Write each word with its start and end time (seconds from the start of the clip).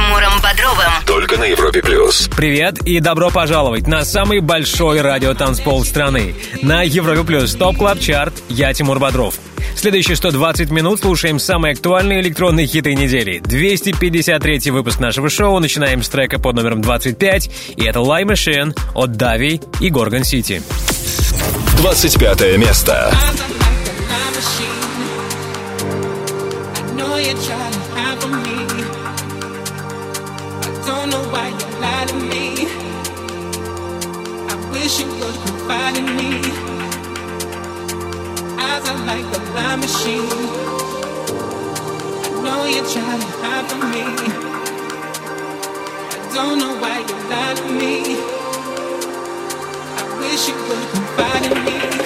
Тимуром 0.00 0.40
Бодровым. 0.42 0.92
Только 1.04 1.36
на 1.36 1.44
Европе 1.44 1.82
плюс. 1.82 2.30
Привет 2.34 2.78
и 2.86 3.00
добро 3.00 3.28
пожаловать 3.28 3.86
на 3.86 4.02
самый 4.06 4.40
большой 4.40 5.02
радиотанцпол 5.02 5.84
страны. 5.84 6.34
На 6.62 6.82
Европе 6.82 7.22
плюс 7.22 7.54
топ 7.54 7.76
клаб 7.76 8.00
чарт. 8.00 8.32
Я 8.48 8.72
Тимур 8.72 8.98
Бодров. 8.98 9.34
Следующие 9.76 10.16
120 10.16 10.70
минут 10.70 11.00
слушаем 11.00 11.38
самые 11.38 11.72
актуальные 11.72 12.22
электронные 12.22 12.66
хиты 12.66 12.94
недели. 12.94 13.40
253 13.40 14.70
выпуск 14.70 15.00
нашего 15.00 15.28
шоу. 15.28 15.58
Начинаем 15.58 16.02
с 16.02 16.08
трека 16.08 16.38
под 16.38 16.56
номером 16.56 16.80
25. 16.80 17.50
И 17.76 17.84
это 17.84 17.98
Lie 17.98 18.24
Machine 18.24 18.74
от 18.94 19.12
Дави 19.12 19.60
и 19.80 19.90
Горгон 19.90 20.24
Сити. 20.24 20.62
25 21.76 22.56
место. 22.56 23.12
you're 27.22 27.34
trying 27.34 27.44
to 27.44 27.52
have 27.52 27.69
flying 39.52 39.80
machine. 39.80 40.28
I 42.24 42.40
know 42.44 42.64
you're 42.66 42.88
trying 42.94 43.20
to 43.20 43.30
hide 43.40 43.66
from 43.68 43.80
me. 43.90 44.04
I 46.14 46.34
don't 46.34 46.58
know 46.58 46.74
why 46.82 46.96
you 47.08 47.16
lied 47.30 47.56
to 47.56 47.64
me. 47.80 47.94
I 49.98 50.02
wish 50.18 50.48
you 50.48 50.56
would 50.66 50.86
confide 50.92 51.44
in 51.46 51.64
me. 51.64 51.99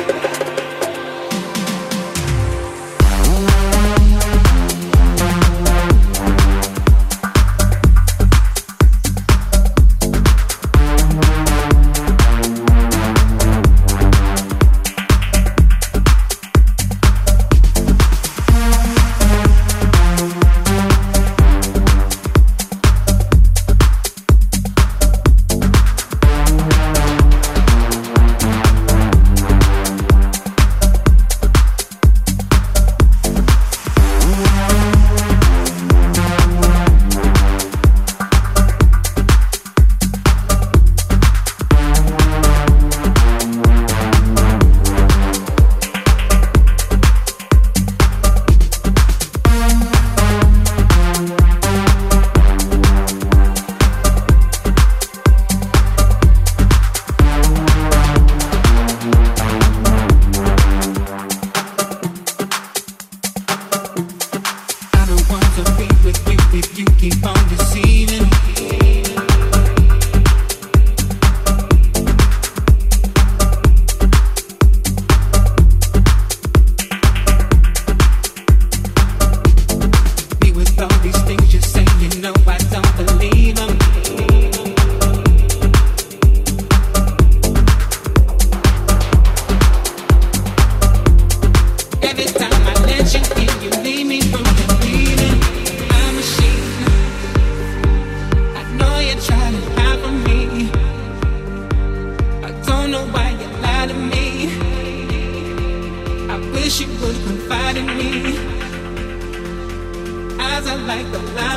lie. 111.32 111.54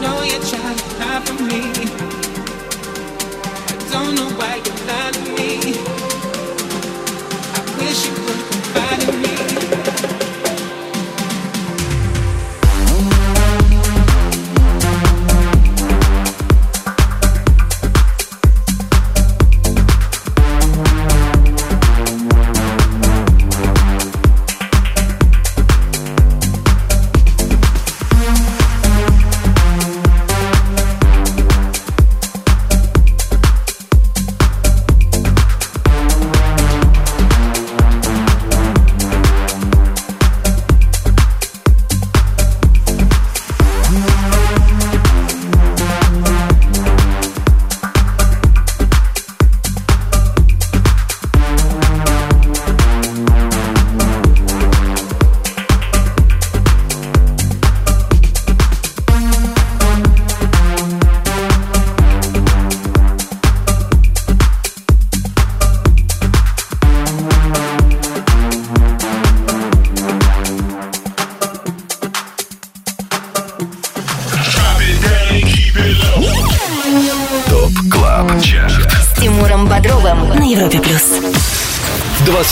No, 0.00 0.22
you're 0.22 0.40
to 1.26 1.34
me. 1.44 1.60
I 3.68 3.74
don't 3.92 4.14
know 4.14 4.30
why 4.38 4.56
you 4.64 4.72
lied 4.88 5.14
to 5.14 5.20
me. 5.36 5.50
I 7.54 7.60
wish 7.78 8.06
you 8.06 8.14
would 8.24 8.40
confide 8.50 9.02
in 9.08 9.22
me. 9.22 9.49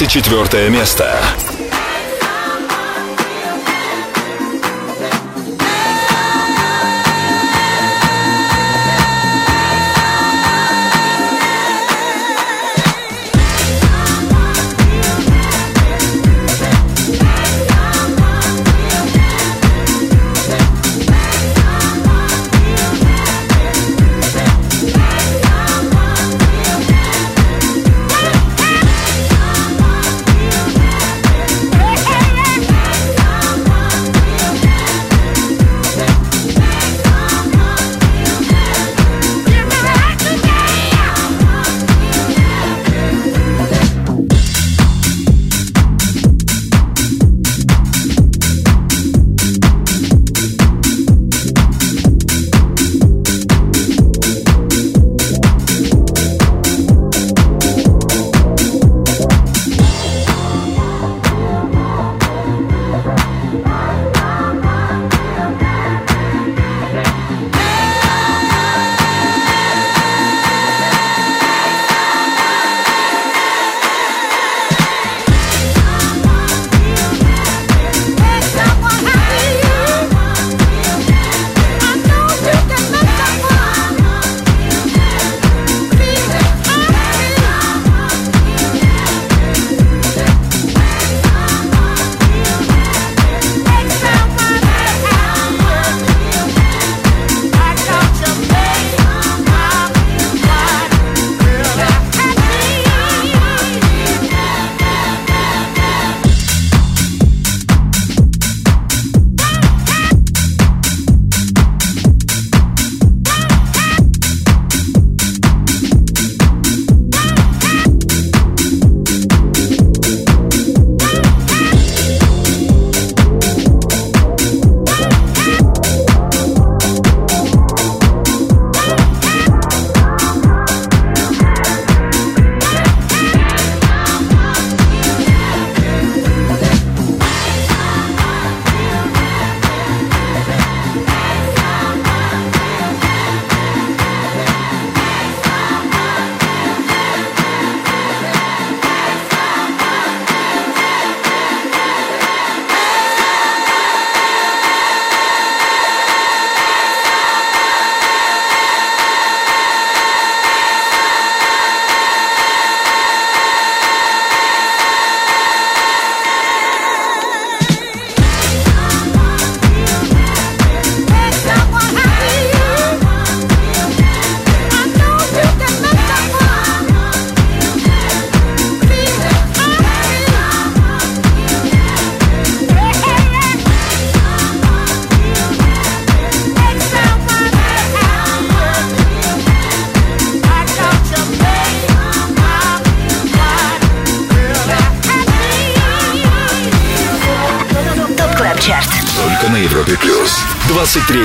24 0.09 0.71
место. 0.71 1.18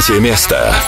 23 0.05 0.19
место. 0.19 0.82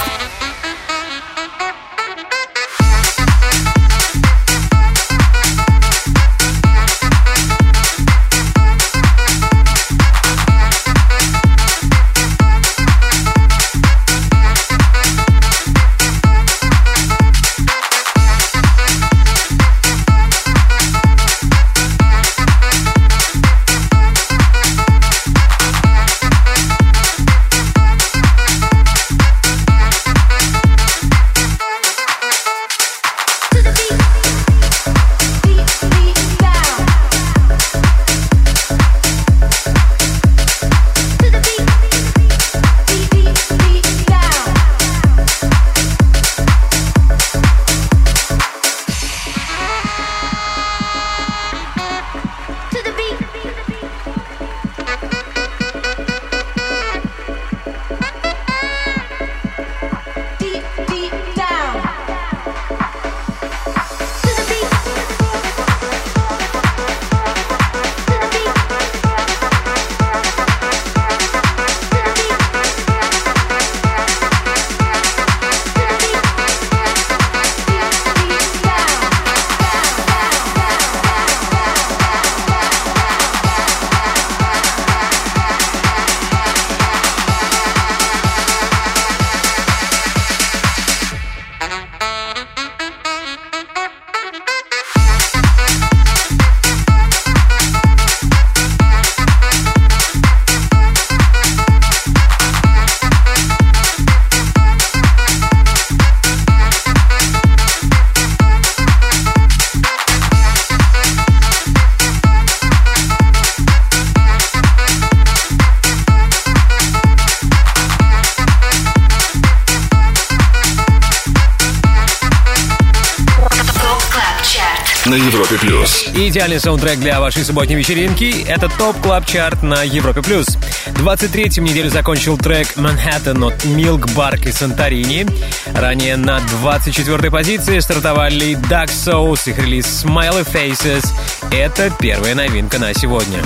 Идеальный 126.18 126.62
саундтрек 126.62 126.98
для 127.00 127.20
вашей 127.20 127.44
субботней 127.44 127.76
вечеринки— 127.76 128.46
это 128.48 128.70
Top 128.70 128.96
Club 129.02 129.26
Chart 129.26 129.62
на 129.64 129.84
Европе+. 129.84 130.22
плюс. 130.22 130.48
23-м 130.86 131.66
неделю 131.66 131.90
закончил 131.90 132.38
трек 132.38 132.78
«Манхэттен» 132.78 133.44
от 133.44 133.66
Milk 133.66 134.06
Bar 134.16 134.48
и 134.48 134.52
Санторини. 134.54 135.28
Ранее 135.74 136.16
на 136.16 136.38
24-й 136.64 137.30
позиции 137.30 137.80
стартовали 137.80 138.54
Duck 138.70 138.88
Sauce, 138.88 139.42
их 139.50 139.58
релиз 139.58 140.06
«Smiley 140.06 140.48
Face». 140.50 141.06
Это 141.52 141.92
первая 142.00 142.34
новинка 142.34 142.80
на 142.80 142.94
сегодня. 142.94 143.44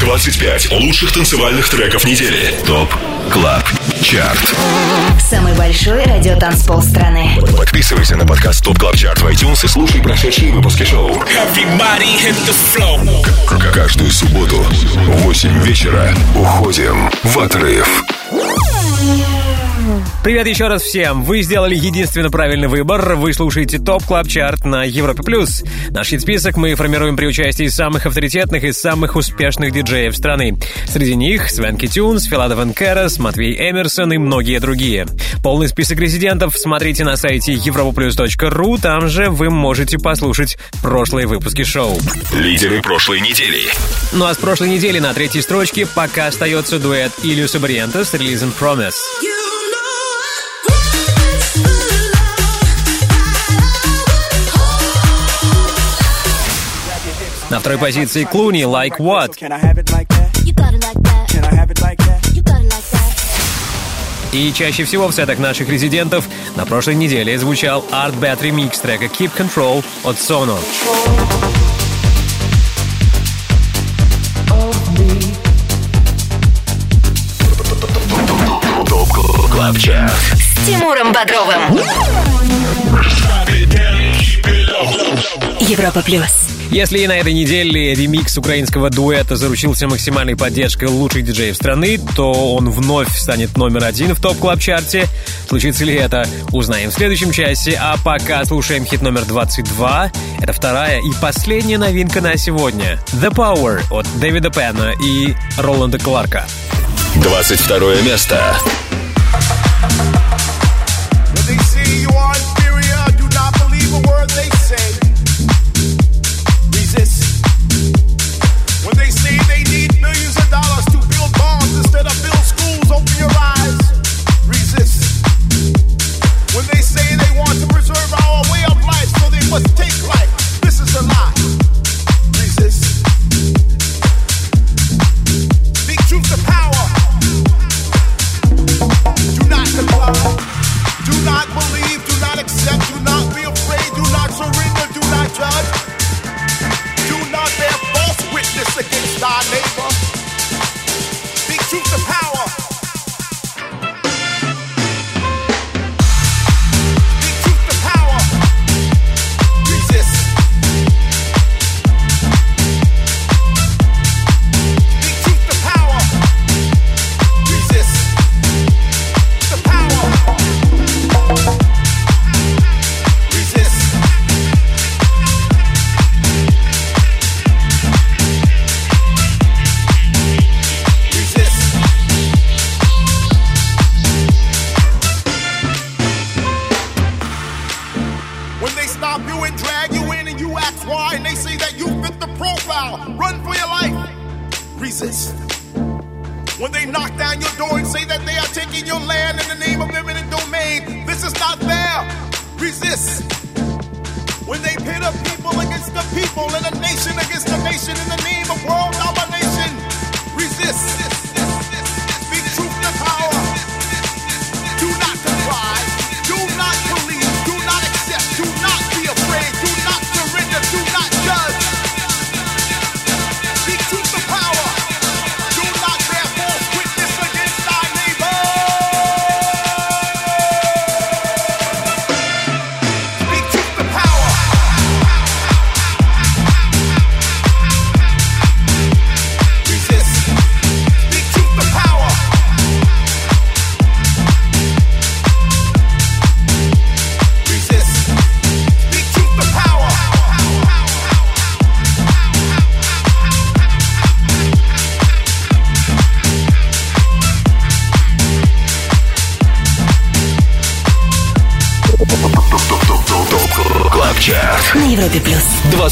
25 0.00 0.72
лучших 0.72 1.10
танцевальных 1.10 1.66
треков 1.70 2.04
недели. 2.04 2.54
Top 2.66 2.92
Club 3.32 3.63
Chart. 4.00 4.54
Самый 5.20 5.54
большой 5.54 6.04
радиотанцпол 6.04 6.82
страны. 6.82 7.38
Подписывайся 7.56 8.16
на 8.16 8.26
подкаст 8.26 8.64
Top 8.64 8.78
Club 8.78 8.96
Chart 8.96 9.20
в 9.20 9.26
iTunes 9.26 9.64
и 9.64 9.68
слушай 9.68 10.00
прошедшие 10.00 10.52
выпуски 10.52 10.84
шоу. 10.84 11.22
Каждую 13.72 14.10
субботу 14.10 14.56
в 14.56 15.22
8 15.22 15.62
вечера 15.62 16.14
уходим 16.34 17.10
в 17.22 17.38
отрыв. 17.38 18.04
Привет 20.24 20.46
еще 20.46 20.68
раз 20.68 20.80
всем! 20.80 21.22
Вы 21.22 21.42
сделали 21.42 21.74
единственно 21.74 22.30
правильный 22.30 22.66
выбор. 22.66 23.14
Вы 23.14 23.34
слушаете 23.34 23.78
Top 23.78 24.04
Club 24.04 24.26
Chart 24.26 24.64
на 24.64 24.82
Европе+. 24.82 25.22
плюс. 25.22 25.62
Наш 25.90 26.08
хит-список 26.08 26.56
мы 26.56 26.74
формируем 26.76 27.14
при 27.14 27.26
участии 27.26 27.66
самых 27.66 28.06
авторитетных 28.06 28.64
и 28.64 28.72
самых 28.72 29.16
успешных 29.16 29.72
диджеев 29.72 30.16
страны. 30.16 30.56
Среди 30.86 31.14
них 31.14 31.50
Swanky 31.50 31.88
Tunes, 31.88 32.24
Filatov & 32.24 32.74
Karas, 32.74 33.18
Matvey 33.18 33.54
Emerson 33.68 34.14
и 34.14 34.16
многие 34.16 34.60
другие. 34.60 35.06
Полный 35.42 35.68
список 35.68 35.98
резидентов 35.98 36.56
смотрите 36.56 37.04
на 37.04 37.16
сайте 37.16 37.52
europaplus.ru. 37.52 38.80
Там 38.80 39.08
же 39.08 39.28
вы 39.28 39.50
можете 39.50 39.98
послушать 39.98 40.56
прошлые 40.80 41.26
выпуски 41.26 41.64
шоу. 41.64 41.98
Лидеры 42.32 42.80
прошлой 42.80 43.20
недели. 43.20 43.60
Ну 44.14 44.24
а 44.24 44.32
с 44.32 44.38
прошлой 44.38 44.70
недели 44.70 45.00
на 45.00 45.12
третьей 45.12 45.42
строчке 45.42 45.84
пока 45.84 46.28
остается 46.28 46.78
дуэт 46.78 47.12
Ильюса 47.22 47.60
Бриента 47.60 48.06
с 48.06 48.14
релизом 48.14 48.54
Promise. 48.58 48.94
На 57.50 57.60
второй 57.60 57.78
позиции 57.78 58.24
Клуни 58.24 58.62
«Like 58.62 58.98
What». 58.98 59.34
И 64.32 64.52
чаще 64.52 64.84
всего 64.84 65.06
в 65.06 65.14
сетах 65.14 65.38
наших 65.38 65.68
резидентов 65.68 66.24
на 66.56 66.66
прошлой 66.66 66.96
неделе 66.96 67.38
звучал 67.38 67.84
Artbat 67.92 68.42
ремикс 68.42 68.80
трека 68.80 69.04
Keep 69.04 69.30
Control 69.36 69.84
от 70.02 70.16
Sono. 70.16 70.58
С 80.34 80.66
Тимуром 80.66 81.12
Бодровым. 81.12 81.78
Европа 85.60 86.02
плюс. 86.02 86.53
Если 86.74 86.98
и 86.98 87.06
на 87.06 87.12
этой 87.12 87.32
неделе 87.32 87.94
ремикс 87.94 88.36
украинского 88.36 88.90
дуэта 88.90 89.36
заручился 89.36 89.86
максимальной 89.86 90.34
поддержкой 90.34 90.88
лучших 90.88 91.24
диджеев 91.24 91.54
страны, 91.54 92.00
то 92.16 92.32
он 92.32 92.68
вновь 92.68 93.16
станет 93.16 93.56
номер 93.56 93.84
один 93.84 94.12
в 94.12 94.20
Top 94.20 94.38
Club 94.38 94.63
Chart 94.63 94.94
е. 94.94 95.06
Случится 95.48 95.84
ли 95.84 95.94
это, 95.94 96.26
узнаем 96.50 96.90
в 96.90 96.94
следующем 96.94 97.30
часе. 97.30 97.78
А 97.80 97.96
пока 98.04 98.44
слушаем 98.44 98.84
хит 98.84 99.02
номер 99.02 99.24
22. 99.24 100.10
Это 100.40 100.52
вторая 100.52 100.98
и 100.98 101.12
последняя 101.22 101.78
новинка 101.78 102.20
на 102.20 102.36
сегодня. 102.36 102.98
The 103.12 103.32
Power 103.32 103.80
от 103.92 104.08
Дэвида 104.18 104.50
Пена 104.50 104.94
и 105.00 105.32
Роланда 105.56 106.00
Кларка. 106.00 106.44
22 107.22 108.00
место. 108.00 108.56
now. 112.34 112.53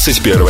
21 0.05 0.42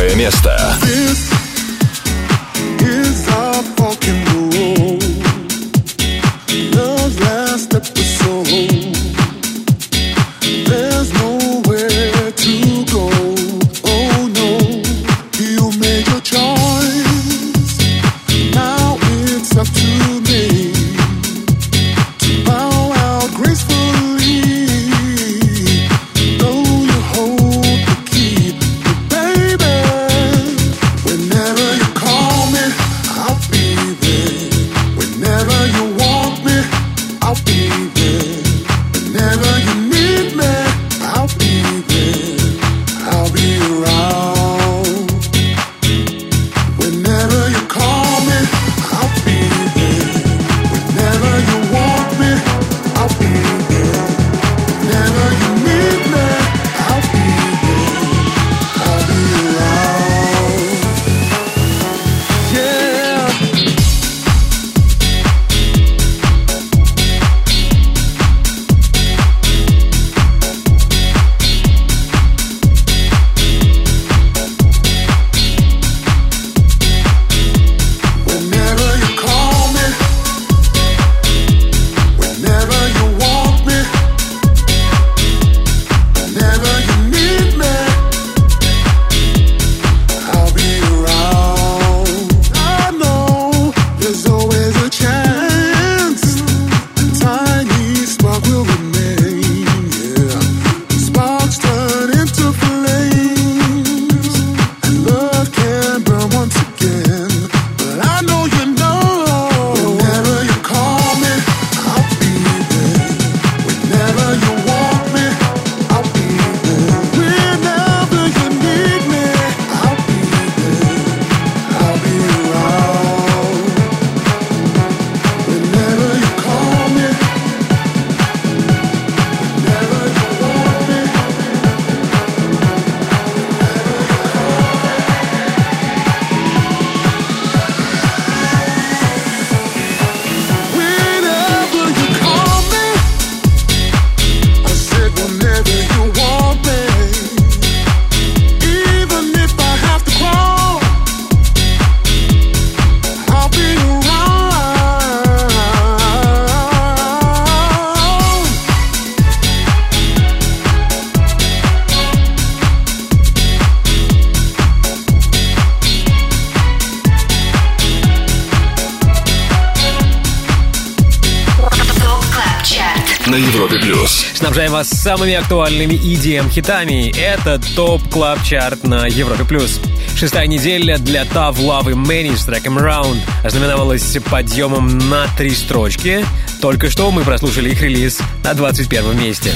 самыми 175.24 175.38
актуальными 175.38 175.94
EDM-хитами. 175.94 177.10
Это 177.18 177.58
Top 177.74 178.02
Club 178.10 178.42
Chart 178.42 178.84
на 178.84 179.06
Европе+. 179.06 179.44
плюс. 179.44 179.80
Шестая 180.14 180.46
неделя 180.46 180.98
для 180.98 181.22
Love 181.22 181.92
и 181.92 181.94
Many 181.94 182.36
с 182.36 182.44
треком 182.44 182.76
Round 182.76 183.16
ознаменовалась 183.42 184.18
подъемом 184.30 184.98
на 185.08 185.26
три 185.38 185.50
строчки. 185.50 186.26
Только 186.60 186.90
что 186.90 187.10
мы 187.10 187.22
прослушали 187.24 187.70
их 187.70 187.80
релиз 187.80 188.20
на 188.42 188.52
21 188.52 189.18
месте. 189.18 189.54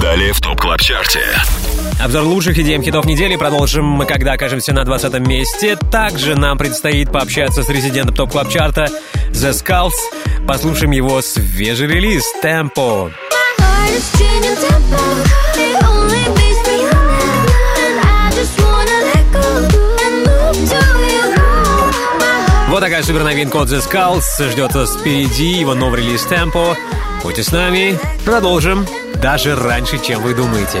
Далее 0.00 0.32
в 0.32 0.40
ТОП 0.40 0.58
Клаб 0.58 0.80
Чарте. 0.80 1.20
Обзор 2.02 2.24
лучших 2.24 2.56
EDM 2.56 2.82
хитов 2.82 3.04
недели 3.04 3.36
продолжим 3.36 3.84
мы, 3.84 4.06
когда 4.06 4.32
окажемся 4.32 4.72
на 4.72 4.82
20 4.82 5.18
месте. 5.18 5.76
Также 5.90 6.36
нам 6.36 6.56
предстоит 6.56 7.12
пообщаться 7.12 7.62
с 7.62 7.68
резидентом 7.68 8.14
Top 8.14 8.32
Club 8.32 8.48
Chart 8.48 8.81
а 8.81 8.88
The 9.32 9.50
Skulls. 9.52 10.46
Послушаем 10.48 10.92
его 10.92 11.20
свежий 11.20 11.86
релиз 11.86 12.24
«Темпо». 12.40 13.10
Вот 22.68 22.80
такая 22.80 23.02
супер 23.02 23.22
новинка 23.22 23.60
от 23.60 23.68
The 23.68 23.86
Skulls. 23.86 24.50
Ждет 24.50 24.74
вас 24.74 24.96
впереди, 24.96 25.58
его 25.58 25.74
новый 25.74 26.00
релиз 26.00 26.26
Tempo. 26.26 26.74
Будьте 27.22 27.42
с 27.42 27.52
нами, 27.52 27.98
продолжим. 28.24 28.86
Даже 29.16 29.54
раньше, 29.54 29.98
чем 29.98 30.22
вы 30.22 30.32
думаете. 30.32 30.80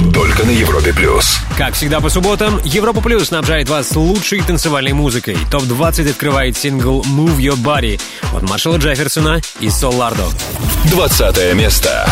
Только 0.31 0.45
на 0.45 0.51
Европе 0.51 0.93
Плюс. 0.93 1.39
Как 1.57 1.73
всегда 1.73 1.99
по 1.99 2.07
субботам, 2.07 2.61
Европа 2.63 3.01
Плюс 3.01 3.27
снабжает 3.27 3.67
вас 3.67 3.93
лучшей 3.97 4.39
танцевальной 4.41 4.93
музыкой. 4.93 5.35
ТОП-20 5.51 6.11
открывает 6.11 6.55
сингл 6.55 7.01
«Move 7.01 7.35
Your 7.37 7.57
Body» 7.57 7.99
от 8.33 8.41
Маршала 8.43 8.77
Джефферсона 8.77 9.41
и 9.59 9.69
Solardo. 9.69 10.23
20 10.85 11.53
место. 11.53 12.09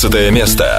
19 0.00 0.30
место. 0.30 0.77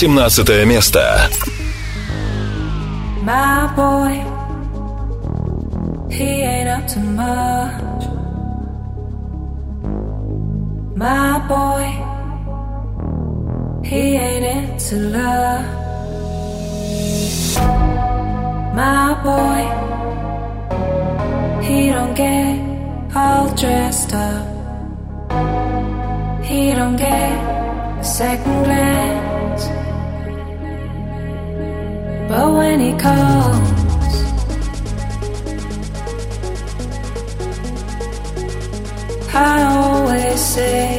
18 0.00 0.64
место. 0.64 1.29
I 39.32 39.62
always 39.62 40.40
say, 40.40 40.89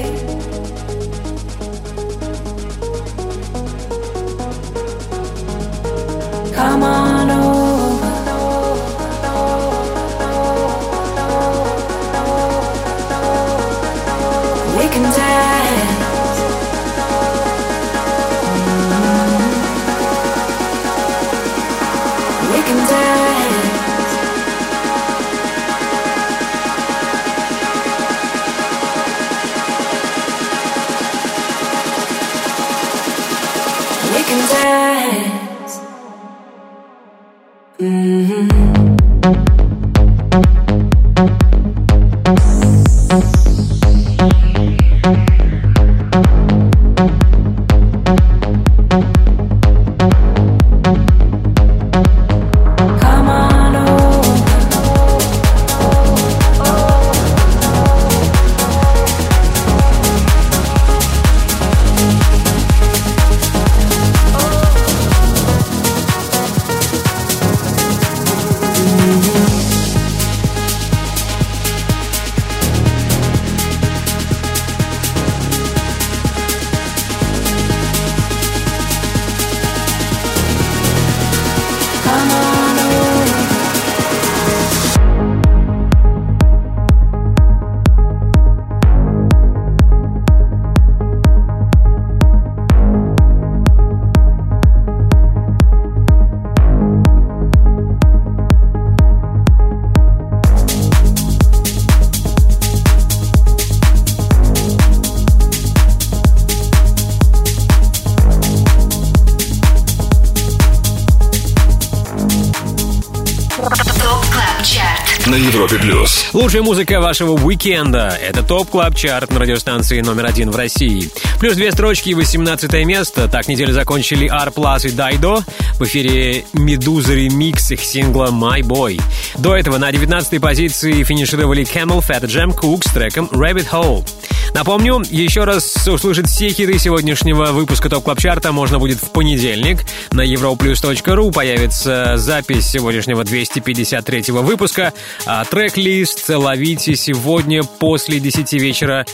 Лучшая 116.42 116.64
музыка 116.64 117.00
вашего 117.00 117.34
уикенда– 117.34 118.18
это 118.28 118.42
Top 118.42 118.68
Club 118.68 118.96
Chart 118.96 119.32
на 119.32 119.40
радиостанции 119.40 120.02
номер 120.02 120.26
один 120.26 120.50
в 120.50 120.56
России. 120.56 121.12
Плюс 121.40 121.54
две 121.54 121.72
строчки 121.72 122.10
и 122.10 122.14
18 122.16 122.84
место. 122.84 123.28
Так 123.28 123.48
неделю 123.48 123.74
закончили 123.74 124.28
R 124.28 124.52
и 124.84 124.92
Dido. 124.92 125.44
В 125.78 125.84
эфире 125.84 126.44
Медуза 126.54 127.14
ремикс 127.14 127.70
их 127.70 127.82
сингла 127.82 128.32
My 128.32 128.62
Boy. 128.62 129.00
До 129.38 129.56
этого 129.56 129.78
на 129.78 129.92
19 129.92 130.42
позиции 130.42 131.04
финишировали 131.04 131.64
CamelPhat, 131.64 132.24
Jem 132.24 132.58
Cooke 132.58 132.90
с 132.90 132.92
треком 132.92 133.30
Rabbit 133.32 133.70
Hole. 133.72 134.04
Напомню, 134.54 135.02
еще 135.10 135.44
раз 135.44 135.88
услышать 135.88 136.28
все 136.28 136.50
хиты 136.50 136.78
сегодняшнего 136.78 137.48
выпуска 137.48 137.90
Top 137.90 138.04
Club 138.04 138.20
Chart 138.20 138.47
а 138.47 138.52
можно 138.52 138.80
будет 138.80 139.02
в 139.02 139.10
понедельник. 139.12 139.80
На 140.12 140.26
europlus.ru 140.26 141.32
появится 141.32 142.18
запись 142.18 142.68
сегодняшнего 142.68 143.24
253 143.24 144.24
выпуска, 144.30 144.94
а 145.26 145.46
трек-лист 145.46 146.30
ловите 146.30 146.96
сегодня 146.96 147.64
после 147.64 148.20
10 148.20 148.54
вечера 148.54 149.06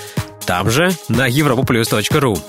там 0.45 0.69
же 0.71 0.89
на 1.07 1.29
europoplus.ru. 1.29 2.39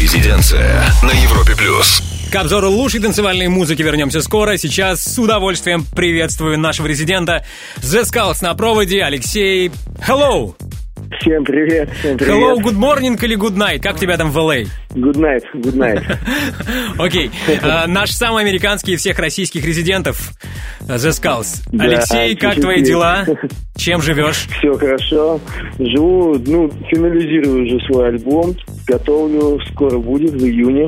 Резиденция 0.00 0.84
на 1.02 1.10
Европе 1.10 1.54
плюс. 1.56 2.15
К 2.36 2.40
обзору 2.40 2.68
лучшей 2.68 3.00
танцевальной 3.00 3.48
музыки 3.48 3.80
вернемся 3.80 4.20
скоро. 4.20 4.58
Сейчас 4.58 5.02
с 5.02 5.18
удовольствием 5.18 5.86
приветствую 5.96 6.58
нашего 6.58 6.86
резидента 6.86 7.46
The 7.78 8.02
Skulls 8.02 8.42
на 8.42 8.54
проводе. 8.54 9.02
Алексей, 9.04 9.70
hello! 10.06 10.54
Всем 11.18 11.42
привет, 11.46 11.88
всем 11.98 12.18
привет. 12.18 12.34
Hello, 12.34 12.56
good 12.58 12.76
morning 12.76 13.18
или 13.24 13.38
good 13.38 13.56
night? 13.56 13.80
Как 13.80 13.98
тебя 13.98 14.18
там 14.18 14.30
в 14.30 14.36
LA? 14.36 14.68
Good 14.90 15.16
night, 15.16 15.44
good 15.54 15.76
night. 15.76 16.04
Окей. 16.98 17.30
А, 17.62 17.86
Наш 17.86 18.10
самый 18.10 18.44
американский 18.44 18.92
из 18.92 19.00
всех 19.00 19.18
российских 19.18 19.64
резидентов 19.64 20.32
The 20.82 21.08
Skulls. 21.08 21.66
Да, 21.72 21.84
Алексей, 21.84 22.36
как 22.36 22.56
твои 22.56 22.82
дела? 22.82 23.24
Чем 23.76 24.02
живешь? 24.02 24.46
Все 24.58 24.74
хорошо. 24.74 25.40
Живу, 25.78 26.38
ну, 26.46 26.70
финализирую 26.90 27.64
уже 27.64 27.80
свой 27.86 28.08
альбом. 28.08 28.54
Готовлю, 28.86 29.58
скоро 29.72 29.96
будет, 29.96 30.32
в 30.32 30.44
июне. 30.44 30.86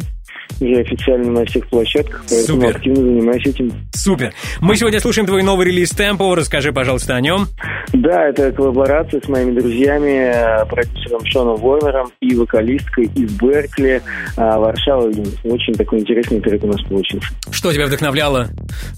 Уже 0.60 0.80
официально 0.80 1.30
на 1.30 1.44
всех 1.44 1.68
площадках, 1.68 2.24
поэтому 2.28 2.60
Супер. 2.60 2.76
активно 2.76 2.96
занимаюсь 2.96 3.46
этим. 3.46 3.72
Супер. 3.92 4.32
Мы 4.60 4.76
сегодня 4.76 5.00
слушаем 5.00 5.26
твой 5.26 5.42
новый 5.42 5.66
релиз 5.66 5.90
Темпо. 5.90 6.34
Расскажи, 6.34 6.72
пожалуйста, 6.72 7.14
о 7.14 7.20
нем. 7.20 7.46
Да, 7.92 8.28
это 8.28 8.52
коллаборация 8.52 9.20
с 9.20 9.28
моими 9.28 9.58
друзьями, 9.58 10.32
э, 10.34 10.66
продюсером 10.66 11.24
Шоном 11.26 11.56
Ворнером 11.56 12.10
и 12.20 12.34
вокалисткой 12.34 13.04
из 13.14 13.32
Беркли, 13.38 14.02
э, 14.36 14.58
Варшава. 14.58 15.10
Очень 15.44 15.74
такой 15.74 16.00
интересный 16.00 16.40
трек 16.40 16.62
у 16.64 16.66
нас 16.66 16.82
получился. 16.82 17.28
Что 17.50 17.72
тебя 17.72 17.86
вдохновляло 17.86 18.48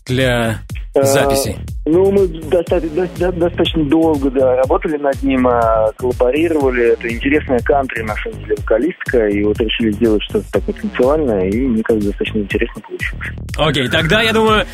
для 0.06 0.60
Э, 0.94 1.04
записи? 1.04 1.56
Ну, 1.86 2.10
мы 2.10 2.26
достаточно, 2.26 3.08
до- 3.18 3.32
достаточно 3.32 3.84
долго 3.84 4.30
да, 4.30 4.56
работали 4.56 4.96
над 4.96 5.22
ним, 5.22 5.46
а, 5.46 5.92
коллаборировали. 5.96 6.92
Это 6.92 7.08
интересная 7.12 7.60
кантри, 7.60 8.02
на 8.02 8.14
самом 8.16 8.40
деле, 8.40 8.56
вокалистка. 8.58 9.28
И 9.28 9.42
вот 9.44 9.58
решили 9.60 9.92
сделать 9.92 10.22
что-то 10.24 10.50
такое 10.52 10.74
танцевальное, 10.74 11.48
и 11.48 11.60
мне 11.60 11.82
кажется, 11.82 12.08
достаточно 12.08 12.38
интересно 12.38 12.82
получилось. 12.82 13.28
Окей, 13.56 13.88
тогда, 13.88 14.22
я 14.22 14.32
думаю, 14.32 14.66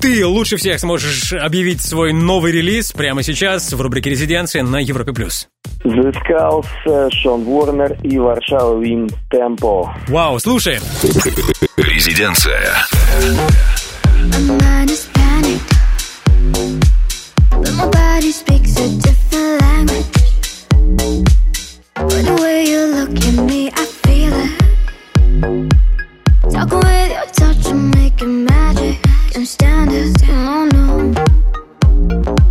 ты 0.00 0.24
лучше 0.24 0.56
всех 0.56 0.80
сможешь 0.80 1.32
объявить 1.32 1.82
свой 1.82 2.12
новый 2.12 2.52
релиз 2.52 2.92
прямо 2.92 3.22
сейчас 3.22 3.72
в 3.72 3.80
рубрике 3.80 4.10
«Резиденция» 4.10 4.62
на 4.62 4.78
Европе+. 4.78 5.12
плюс. 5.12 5.48
The 5.84 6.12
Skulls, 6.12 6.66
э, 6.86 7.08
Шон 7.22 7.46
Уорнер 7.46 7.96
и 8.02 8.18
Варшава 8.18 8.80
Вин 8.82 9.08
Темпо. 9.30 9.94
Вау, 10.08 10.38
слушай. 10.38 10.78
Резиденция. 11.76 12.74
But 17.50 17.72
my 17.76 17.88
body 17.88 18.32
speaks 18.32 18.76
a 18.76 18.88
different 18.98 19.60
language. 19.60 20.06
But 21.94 22.22
the 22.24 22.36
way 22.42 22.64
you 22.66 22.86
look 22.86 23.10
at 23.10 23.34
me, 23.44 23.70
I 23.72 23.84
feel 23.84 24.32
it. 24.46 24.52
Talking 26.50 26.80
with 26.80 27.10
your 27.12 27.26
touch 27.26 27.72
making 27.72 28.44
magic. 28.46 28.98
Can't 29.30 29.46
stand 29.46 29.92
it, 29.92 30.20
no. 30.26 31.12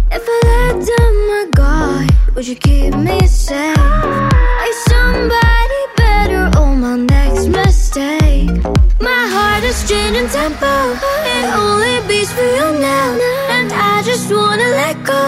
If 0.09 0.23
I 0.25 0.39
let 0.47 0.75
down 0.87 1.15
my 1.31 1.45
guard, 1.53 2.09
would 2.35 2.47
you 2.47 2.55
keep 2.55 2.95
me 2.95 3.27
safe? 3.27 3.77
Are 3.77 4.65
you 4.65 4.73
somebody 4.87 5.81
better? 5.97 6.51
Oh 6.55 6.73
my 6.73 7.16
is 9.67 9.89
changing 9.89 10.29
tempo. 10.29 10.73
It 11.35 11.45
only 11.61 11.95
beats 12.07 12.31
for 12.31 12.49
you 12.57 12.67
now. 12.79 13.09
And 13.55 13.71
I 13.71 14.01
just 14.03 14.31
wanna 14.31 14.69
let 14.81 14.95
go 15.03 15.23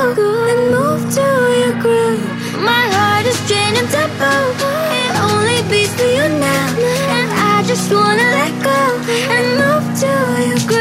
and 0.51 0.61
move 0.75 1.01
to 1.17 1.27
your 1.61 1.75
groove. 1.83 2.23
My 2.69 2.83
heart 2.95 3.25
is 3.25 3.39
changing 3.49 3.89
tempo. 3.97 4.31
It 5.01 5.11
only 5.27 5.59
beats 5.69 5.93
for 5.99 6.09
you 6.17 6.27
now. 6.49 6.67
And 7.17 7.29
I 7.53 7.63
just 7.71 7.91
wanna 7.91 8.27
let 8.39 8.53
go 8.69 8.81
and 9.35 9.45
move 9.61 9.85
to 10.01 10.11
your 10.49 10.61
groove. 10.67 10.78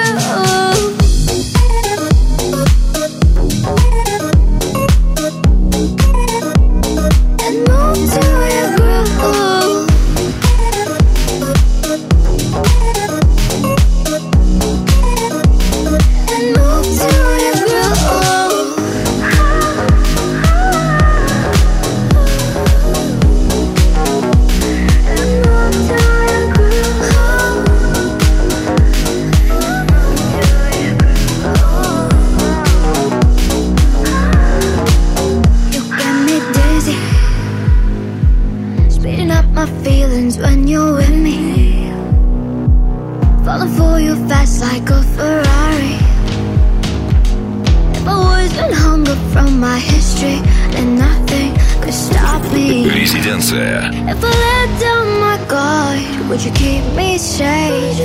Резиденция. 53.04 53.90
If 54.08 54.24
I 54.24 54.30
let 54.30 54.70
down 54.80 55.08
my 55.20 55.38
guard, 55.48 56.30
would 56.30 56.44
you 56.44 56.52
keep 56.52 56.84
me 56.96 57.18
safe? 57.18 58.00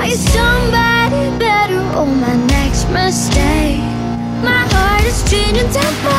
Are 0.00 0.06
you 0.06 0.16
somebody 0.16 1.30
better 1.38 1.80
or 1.96 2.06
my 2.06 2.34
next 2.46 2.88
mistake? 2.90 3.80
My 4.42 4.62
heart 4.72 5.04
is 5.04 5.22
changing 5.30 5.70
tempo. 5.70 6.14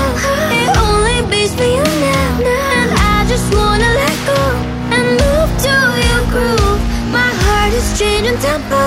It 0.51 0.69
only 0.77 1.21
beats 1.29 1.53
for 1.53 1.63
you 1.63 1.83
now. 1.83 2.31
And 2.79 2.89
I 2.97 3.25
just 3.27 3.53
wanna 3.53 3.91
let 4.01 4.17
go 4.25 4.43
and 4.95 5.05
move 5.21 5.51
to 5.67 5.75
your 6.07 6.23
groove. 6.33 6.81
My 7.11 7.31
heart 7.43 7.73
is 7.73 7.87
changing 7.99 8.37
tempo. 8.39 8.81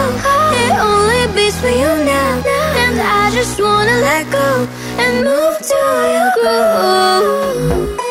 It 0.62 0.72
only 0.80 1.22
beats 1.36 1.58
for 1.60 1.68
you 1.68 1.92
now. 2.04 2.42
And 2.82 3.00
I 3.00 3.30
just 3.32 3.60
wanna 3.60 3.96
let 4.00 4.24
go 4.30 4.66
and 5.02 5.24
move 5.24 5.56
to 5.70 5.80
your 6.14 6.30
groove. 6.36 8.09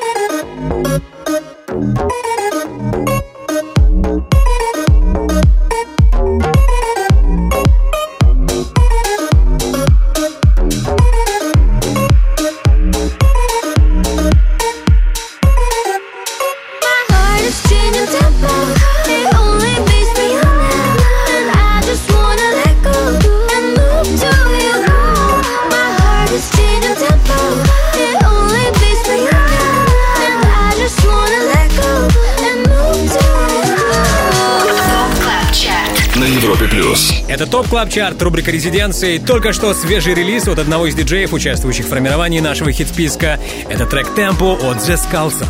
Club 37.70 37.88
Chart, 37.88 38.20
рубрика 38.20 38.50
«Резиденции». 38.50 39.18
Только 39.18 39.52
что 39.52 39.72
свежий 39.74 40.12
релиз 40.12 40.48
от 40.48 40.59
одного 40.59 40.88
из 40.88 40.96
диджеев, 40.96 41.33
участвующих 41.33 41.87
в 41.87 41.88
формировании 41.88 42.40
нашего 42.40 42.72
хит-списка. 42.72 43.38
Это 43.68 43.87
трек 43.87 44.12
«Темпо» 44.16 44.54
от 44.54 44.78
The 44.78 44.98
Scalza. 44.98 45.46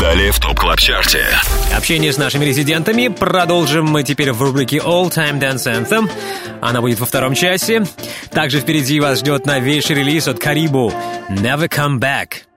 Далее 0.00 0.32
в 0.32 0.40
Top 0.40 0.58
Club 0.58 0.78
Chart 0.78 1.12
е. 1.12 1.26
Общение 1.76 2.14
с 2.14 2.16
нашими 2.16 2.46
резидентами 2.46 3.08
продолжим 3.08 3.84
мы 3.84 4.04
теперь 4.04 4.32
в 4.32 4.40
рубрике 4.40 4.78
All 4.78 5.10
Time 5.14 5.38
Dance 5.38 5.66
Anthem. 5.66 6.10
Она 6.62 6.80
будет 6.80 6.98
во 6.98 7.04
втором 7.04 7.34
часе. 7.34 7.84
Также 8.30 8.60
впереди 8.60 8.98
вас 8.98 9.18
ждет 9.18 9.44
новейший 9.44 9.96
релиз 9.96 10.28
от 10.28 10.38
Карибу 10.38 10.94
«Never 11.28 11.68
Come 11.68 11.98
Back». 11.98 12.47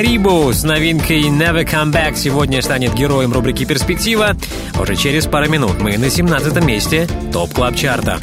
Карибу 0.00 0.50
с 0.50 0.62
новинкой 0.62 1.24
Never 1.24 1.62
Come 1.62 1.92
Back 1.92 2.16
сегодня 2.16 2.62
станет 2.62 2.94
героем 2.94 3.34
рубрики 3.34 3.66
«Перспектива». 3.66 4.34
Уже 4.80 4.96
через 4.96 5.26
пару 5.26 5.50
минут 5.50 5.78
мы 5.78 5.98
на 5.98 6.08
17 6.08 6.64
месте 6.64 7.06
Top 7.34 7.52
Club 7.52 7.76
Chart 7.76 8.06
а. 8.06 8.18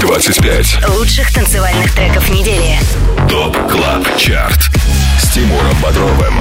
25. 0.00 0.88
Лучших 0.96 1.34
танцевальных 1.34 1.92
треков 1.92 2.30
недели. 2.30 2.78
Top 3.28 3.56
Club 3.68 4.16
Chart. 4.16 4.70
С 5.20 5.34
Тимуром 5.34 5.76
Бодровым. 5.82 6.34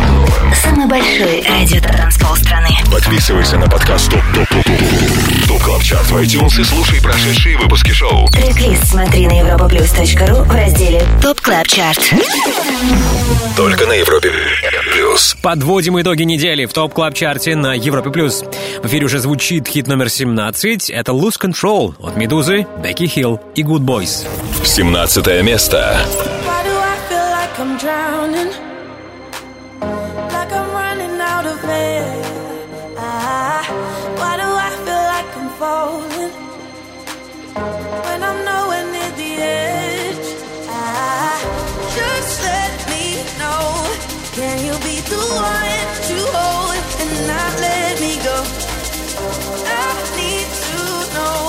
Самый 0.63 0.87
большой 0.87 1.43
радиотанцпол 1.43 2.33
страны. 2.37 2.69
Подписывайся 2.89 3.57
на 3.57 3.67
подкаст 3.67 4.09
Top 4.10 4.21
Top 4.34 4.47
Top 4.47 4.63
Top 4.63 5.47
Top 5.49 5.62
Club 5.62 5.84
Chart 5.84 6.10
в 6.09 6.15
iTunes 6.15 6.61
и 6.61 6.63
слушай 6.63 7.01
прошедшие 7.01 7.57
выпуски 7.57 7.91
шоу. 7.91 8.29
Трек-лист 8.29 8.85
смотри 8.85 9.27
на 9.27 9.33
europaplus.ru 9.33 10.43
в 10.43 10.51
разделе 10.51 11.03
Top 11.21 11.41
Club 11.41 11.67
Chart. 11.67 11.99
Только 13.57 13.85
на 13.85 13.93
Европе 13.93 14.31
плюс. 14.93 15.35
Подводим 15.41 15.99
итоги 15.99 16.23
недели 16.23 16.65
в 16.65 16.71
Top 16.71 16.93
Club 16.93 17.13
Chart 17.13 17.50
е 17.50 17.58
на 17.57 17.73
Европе+. 17.73 18.09
плюс. 18.11 18.45
В 18.81 18.87
эфире 18.87 19.05
уже 19.05 19.19
звучит 19.19 19.67
хит 19.67 19.87
номер 19.87 20.09
17. 20.09 20.89
Это 20.89 21.11
Lose 21.11 21.37
Control 21.37 21.95
от 21.99 22.15
Meduza, 22.15 22.65
Becky 22.82 23.08
Hill 23.08 23.41
и 23.55 23.63
Goodboys. 23.63 24.25
17 24.63 25.43
место. 25.43 25.99
Can 44.39 44.58
you 44.65 44.71
be 44.71 44.95
the 45.02 45.19
one 45.36 45.86
to 46.08 46.17
hold 46.32 46.80
and 47.02 47.12
not 47.28 47.52
let 47.60 47.99
me 47.99 48.13
go? 48.23 48.38
I 49.67 49.91
need 50.19 50.47
to 50.67 50.80
know. 51.15 51.39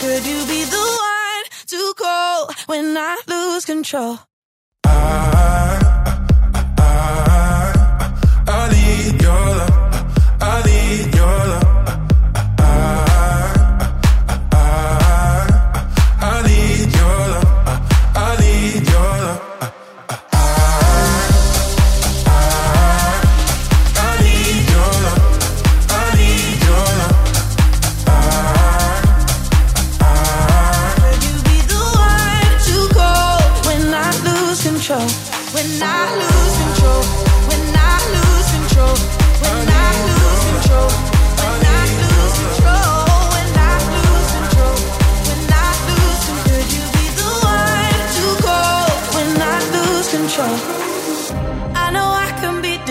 Could 0.00 0.24
you 0.24 0.40
be 0.46 0.60
the 0.64 0.84
one 1.10 1.44
to 1.66 1.80
call 1.94 2.50
when 2.68 2.96
I 2.96 3.20
lose 3.28 3.66
control? 3.66 4.18
I 4.84 4.88
need 8.72 9.20
your 9.20 9.46
love. 9.60 9.84
I 10.40 10.62
need 10.64 11.14
your 11.14 11.36
love. 11.50 11.61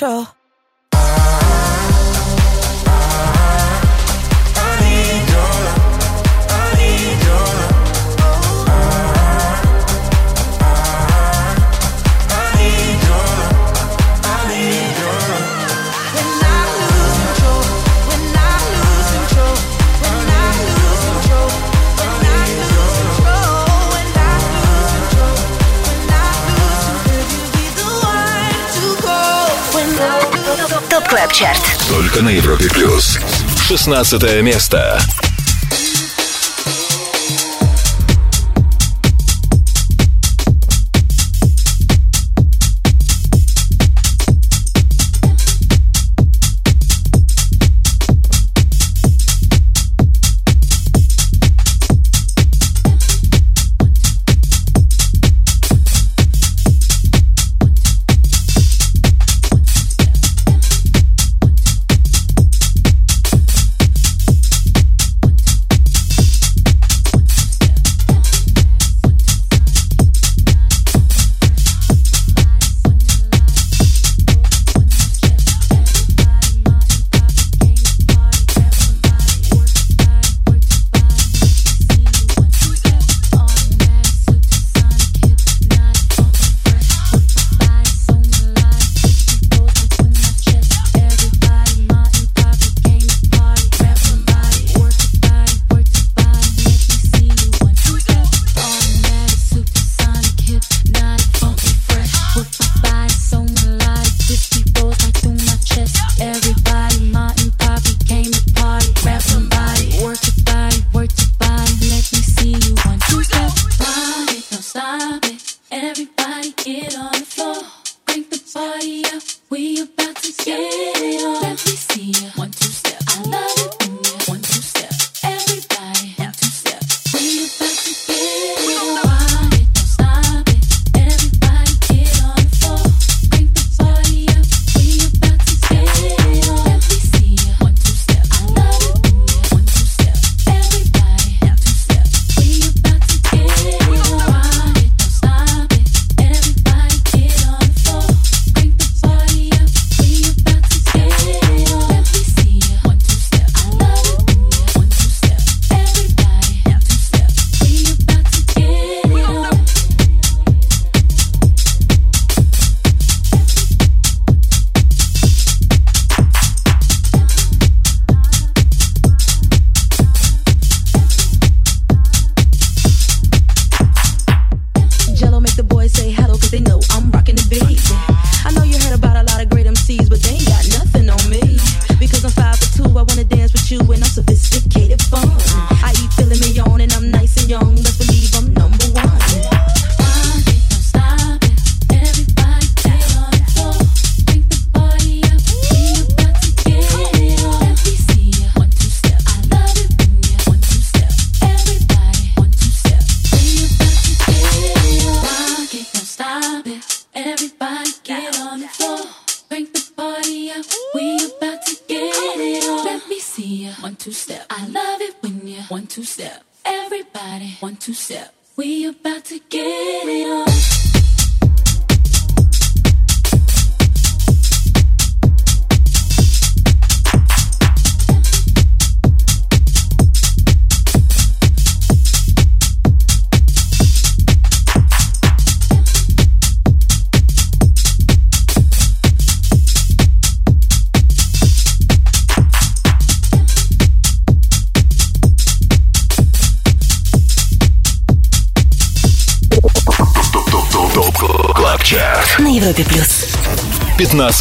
control. 0.00 0.39
ТОП 31.00 31.08
КЛАБ 31.08 31.32
ЧАРТ. 31.32 31.58
Только 31.88 32.22
на 32.22 32.28
Европе 32.28 32.68
Плюс. 32.68 33.18
16 33.66 34.42
место. 34.42 35.00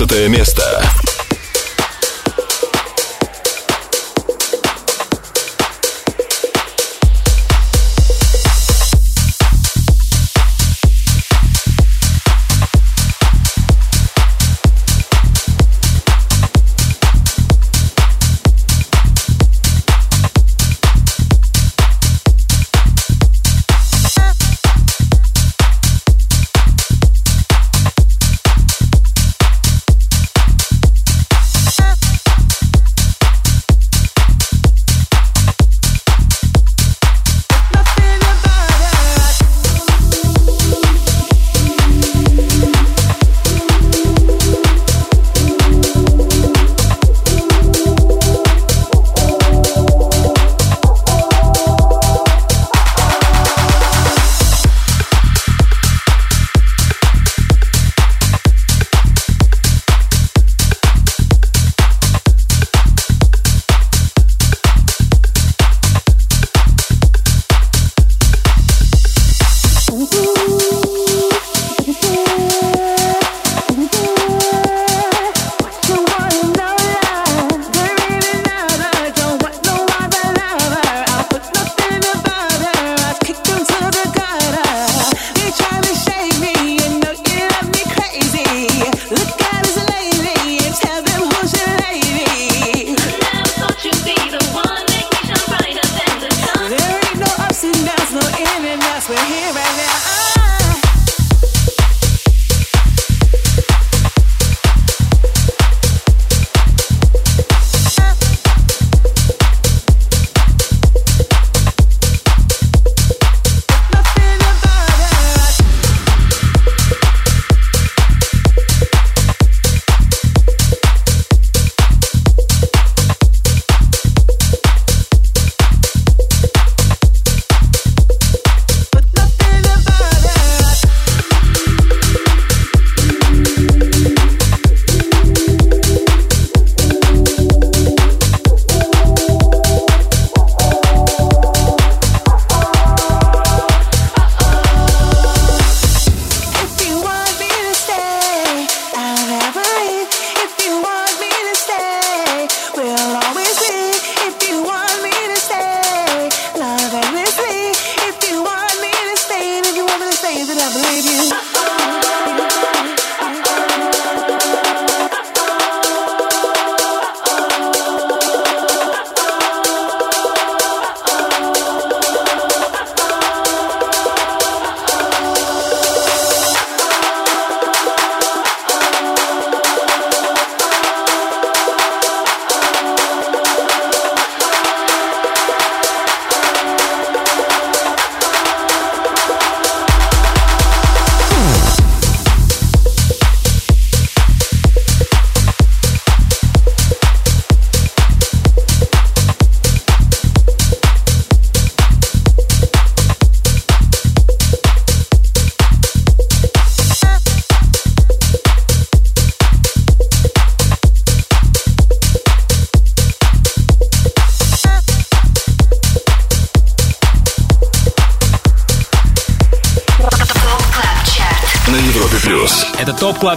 четвертое 0.09 0.27
место. 0.27 0.48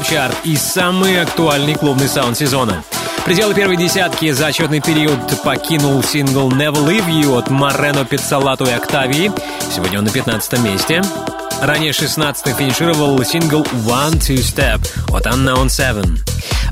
Это 0.03 0.09
Top 0.09 0.09
Club 0.09 0.09
Chart 0.09 0.37
и 0.45 0.57
самый 0.57 1.21
актуальный 1.21 1.75
клубный 1.75 2.09
саунд 2.09 2.37
сезона. 2.37 2.83
Пределы 3.25 3.55
первой 3.55 3.77
десятки 3.77 4.31
за 4.33 4.49
отчетный 4.49 4.81
период 4.81 5.19
покинул 5.43 6.03
сингл 6.03 6.51
Never 6.51 6.85
Leave 6.85 7.09
You 7.09 7.39
от 7.39 7.51
Moreno 7.51 8.05
Pezzolato 8.05 8.65
и 8.65 8.71
Октавии. 8.71 9.31
Сегодня 9.75 9.99
он 9.99 10.05
на 10.05 10.11
15 10.11 10.59
месте. 10.61 11.03
Ранее 11.61 11.93
16 11.93 12.57
финишировал 12.57 13.23
сингл 13.25 13.63
One 13.63 14.15
Two 14.15 14.39
Step 14.39 14.81
от 15.15 15.27
Unknown7. 15.27 16.19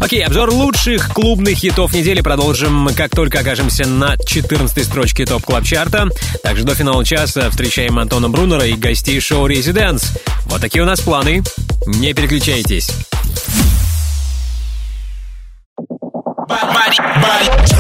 Окей, 0.01 0.24
обзор 0.24 0.51
лучших 0.51 1.11
клубных 1.11 1.59
хитов 1.59 1.93
недели 1.93 2.22
продолжим, 2.22 2.89
как 2.97 3.11
только 3.11 3.41
окажемся 3.41 3.87
на 3.87 4.16
14 4.16 4.85
строчке 4.85 5.26
Top 5.26 5.45
Club 5.45 5.62
Chart 5.64 6.01
а 6.01 6.09
Также 6.43 6.64
до 6.64 6.74
финала 6.74 7.05
часа 7.05 7.51
встречаем 7.51 7.99
Антона 7.99 8.28
Брунера 8.31 8.64
и 8.64 8.72
гостей 8.72 9.20
шоу 9.20 9.47
«Residance». 9.47 10.12
Вот 10.47 10.62
такие 10.62 10.83
у 10.83 10.87
нас 10.87 11.01
планы. 11.01 11.43
Не 11.87 12.12
переключайтесь. 12.12 12.91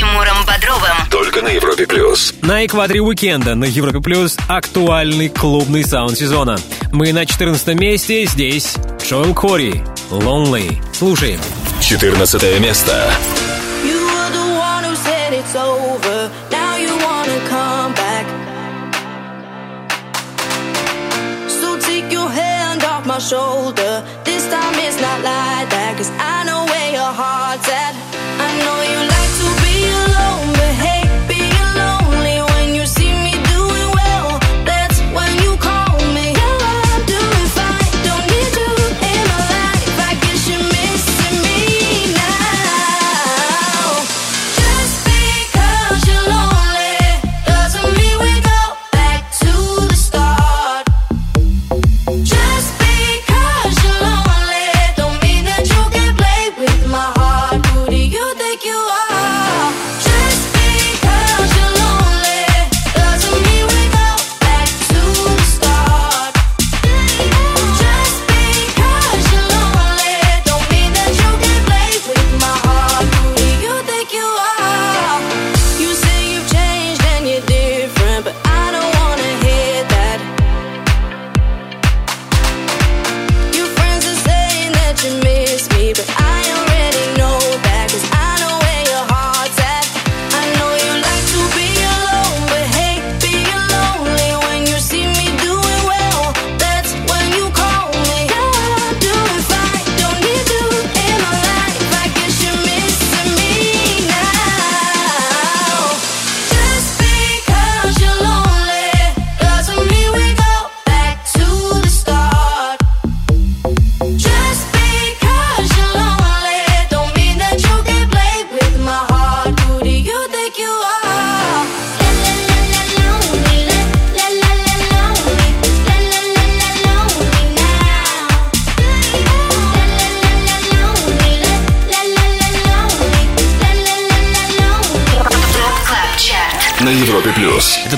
Тимуром 0.00 0.46
Бодровым. 0.46 0.96
Только 1.10 1.42
на 1.42 1.48
Европе 1.48 1.86
плюс. 1.86 2.32
На 2.40 2.64
экваторе 2.64 3.02
уикенда 3.02 3.54
на 3.54 3.66
Европе 3.66 4.00
Плюс 4.00 4.34
актуальный 4.48 5.28
клубный 5.28 5.84
саунд 5.84 6.16
сезона. 6.16 6.56
Мы 6.90 7.12
на 7.12 7.26
14 7.26 7.78
месте, 7.78 8.24
здесь 8.24 8.76
Джоэл 9.02 9.34
Кори, 9.34 9.84
Lonely. 10.10 10.82
Слушаем. 10.94 11.38
14 11.82 12.60
место. 12.60 13.12
My 23.06 23.18
shoulder. 23.18 24.04
This 24.24 24.46
time 24.50 24.74
it's 24.86 25.00
not 25.00 25.20
like 25.24 25.68
that. 25.74 25.94
Cause 25.96 26.12
I 26.20 26.44
know 26.46 26.64
where 26.70 26.90
your 26.92 27.12
heart's 27.20 27.68
at. 27.68 27.94
I 28.38 28.48
know 28.62 28.78
you 28.92 28.99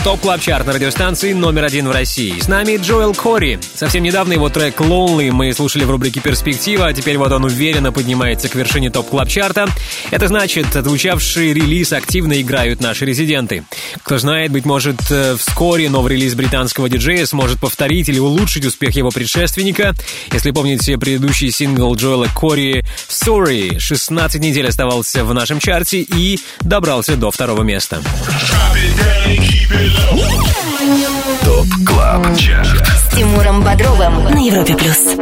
Top 0.05 0.21
Club 0.21 0.41
Chart 0.41 0.67
на 0.67 0.73
радиостанции 0.73 1.33
номер 1.33 1.63
один 1.63 1.87
в 1.87 1.93
России. 1.93 2.35
С 2.41 2.49
нами 2.49 2.77
Joel 2.77 3.15
Corry. 3.15 3.61
Совсем 3.77 4.03
недавно 4.03 4.33
его 4.33 4.49
трек 4.49 4.81
«Lonely» 4.81 5.31
мы 5.31 5.53
слушали 5.53 5.85
в 5.85 5.91
рубрике 5.93 6.19
«Перспектива», 6.19 6.89
а 6.89 6.93
теперь 6.93 7.19
вот 7.19 7.31
он 7.31 7.45
уверенно 7.45 7.93
поднимается 7.93 8.49
к 8.49 8.57
вершине 8.57 8.91
Top 8.91 9.11
Club 9.11 9.29
Chart 9.29 9.57
а. 9.57 9.69
Это 10.11 10.27
значит, 10.27 10.75
отзвучавший 10.75 11.53
релиз 11.53 11.93
активно 11.93 12.41
играют 12.41 12.81
наши 12.81 13.05
резиденты. 13.05 13.63
Кто 14.03 14.19
знает, 14.19 14.51
быть 14.51 14.65
может, 14.65 14.99
э, 15.09 15.37
вскоре 15.39 15.89
новый 15.89 16.15
релиз 16.15 16.35
британского 16.35 16.89
диджея 16.89 17.25
сможет 17.25 17.61
повторить 17.61 18.09
или 18.09 18.19
улучшить 18.19 18.67
успех 18.67 18.97
его 18.97 19.11
предшественника. 19.11 19.95
Если 20.33 20.51
помните 20.51 20.99
предыдущий 20.99 21.53
сингл 21.53 21.95
Joel 21.95 22.27
Corry 22.35 22.85
«Sorry», 23.09 23.79
16 23.79 24.41
недель 24.41 24.67
оставался 24.67 25.25
в 25.25 25.33
нашем 25.33 25.61
чарте 25.61 26.01
и 26.01 26.41
добрался 26.61 27.15
до 27.15 27.31
второго 27.31 27.63
места. 27.63 28.03
ТОП 31.45 31.67
КЛАБ 31.87 32.37
ЧАРТ. 32.37 32.87
С 32.87 33.15
Тимуром 33.15 33.63
Бодровым 33.63 34.25
на 34.25 34.39
Европе 34.39 34.75
Плюс. 34.75 35.17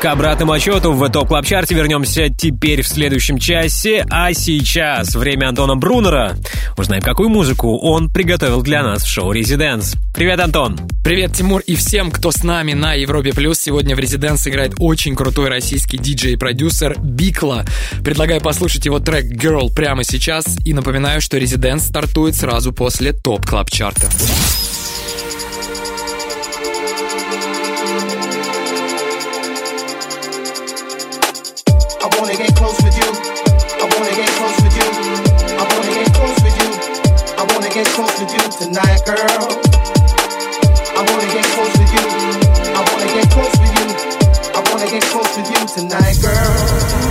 К 0.00 0.04
обратному 0.06 0.52
отчету 0.52 0.92
в 0.92 1.08
топ 1.08 1.28
клаб 1.28 1.46
чарте 1.46 1.74
вернемся 1.74 2.28
теперь 2.28 2.82
в 2.82 2.88
следующем 2.88 3.38
часе, 3.38 4.04
а 4.10 4.34
сейчас 4.34 5.14
время 5.14 5.48
Антона 5.48 5.76
Брунера. 5.76 6.36
Узнаем, 6.76 7.02
какую 7.02 7.30
музыку 7.30 7.78
он 7.78 8.10
приготовил 8.10 8.62
для 8.62 8.82
нас 8.82 9.02
в 9.02 9.08
шоу 9.08 9.32
«Резиденс». 9.32 9.94
Привет, 10.14 10.38
Антон! 10.38 10.78
Привет, 11.02 11.32
Тимур, 11.32 11.60
и 11.66 11.74
всем, 11.74 12.12
кто 12.12 12.30
с 12.30 12.44
нами 12.44 12.72
на 12.72 12.94
Европе 12.94 13.32
Плюс. 13.32 13.58
Сегодня 13.58 13.96
в 13.96 13.98
Резиденс 13.98 14.46
играет 14.46 14.74
очень 14.78 15.16
крутой 15.16 15.48
российский 15.48 15.98
диджей 15.98 16.34
и 16.34 16.36
продюсер 16.36 16.96
Бикла. 17.00 17.64
Предлагаю 18.04 18.40
послушать 18.40 18.86
его 18.86 19.00
трек 19.00 19.24
Girl 19.24 19.74
прямо 19.74 20.04
сейчас 20.04 20.44
и 20.64 20.72
напоминаю, 20.72 21.20
что 21.20 21.36
Резиденс 21.36 21.86
стартует 21.86 22.36
сразу 22.36 22.72
после 22.72 23.12
топ 23.12 23.44
клаб 23.44 23.72
чарта. 23.72 24.08
I 32.00 32.08
wanna 32.20 32.36
get 32.36 32.54
close 32.54 32.80
with 32.84 32.96
you. 32.96 33.10
I 33.80 33.86
wanna 33.90 34.14
get 34.14 34.30
close 34.38 34.62
with 34.62 34.76
you. 34.78 34.86
I 35.58 35.64
wanna 35.64 35.90
get 35.92 36.14
close 36.14 36.38
with 36.44 36.56
you. 36.62 36.70
I 37.36 37.42
wanna 37.52 37.68
get 37.74 37.86
close 37.96 38.20
with 38.20 38.32
you 38.32 38.44
tonight, 38.60 39.04
girl. 39.04 39.93
I 40.96 41.02
wanna 41.10 41.28
get 41.32 41.44
close 41.54 41.76
with 41.78 41.92
you. 41.94 42.06
I 42.74 42.80
wanna 42.90 43.10
get 43.14 43.30
close 43.30 43.58
you. 43.78 43.86
I 44.54 44.60
wanna 44.70 44.90
get 44.90 45.02
close 45.04 45.36
you 45.50 45.66
tonight, 45.66 46.16
girl. 46.22 47.03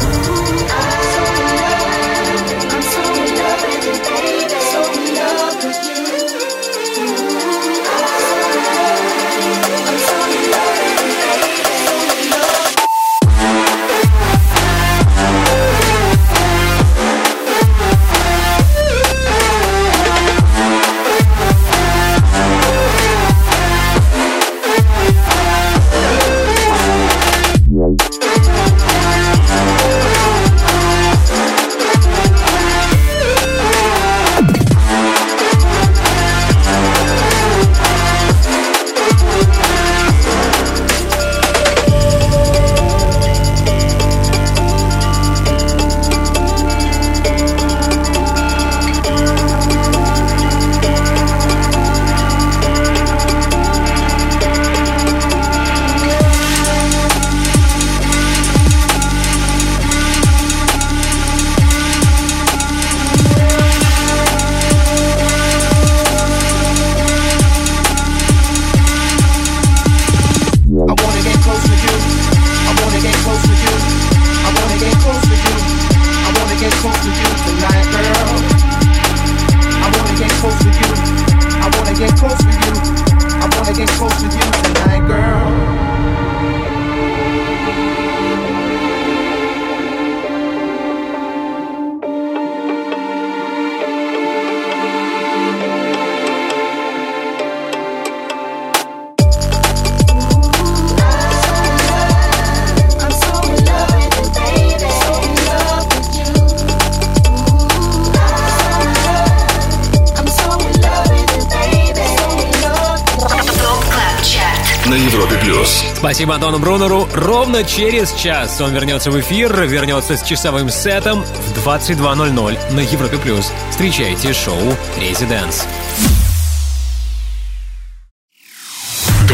Спасибо 116.24 116.36
Антону 116.36 116.60
Брунеру. 116.60 117.10
Ровно 117.14 117.66
через 117.66 118.14
час 118.14 118.62
он 118.62 118.72
вернется 118.72 119.12
в 119.12 119.20
эфир, 119.20 119.54
вернется 119.64 120.16
с 120.16 120.24
часовым 120.24 120.70
сетом 120.70 121.22
в 121.22 121.68
22.00 121.68 122.72
на 122.72 122.80
Европе 122.80 123.18
плюс. 123.18 123.52
Встречайте 123.72 124.32
шоу 124.32 124.74
«Резиденс». 124.98 125.68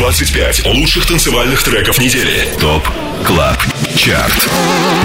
25 0.10 0.66
лучших 0.66 1.05
танцевальных 1.05 1.62
треков 1.62 1.99
недели. 1.99 2.49
ТОП 2.60 2.82
КЛАБ 3.24 3.57
ЧАРТ. 3.95 4.49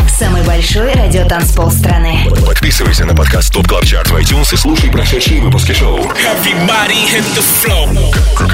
Самый 0.08 0.42
большой 0.44 0.94
радиотанцпол 0.94 1.70
страны. 1.70 2.26
Подписывайся 2.46 3.04
на 3.04 3.14
подкаст 3.14 3.52
ТОП 3.52 3.68
КЛАБ 3.68 3.84
ЧАРТ 3.84 4.08
в 4.08 4.16
iTunes 4.16 4.54
и 4.54 4.56
слушай 4.56 4.90
прошедшие 4.90 5.42
выпуски 5.42 5.72
шоу. 5.72 6.10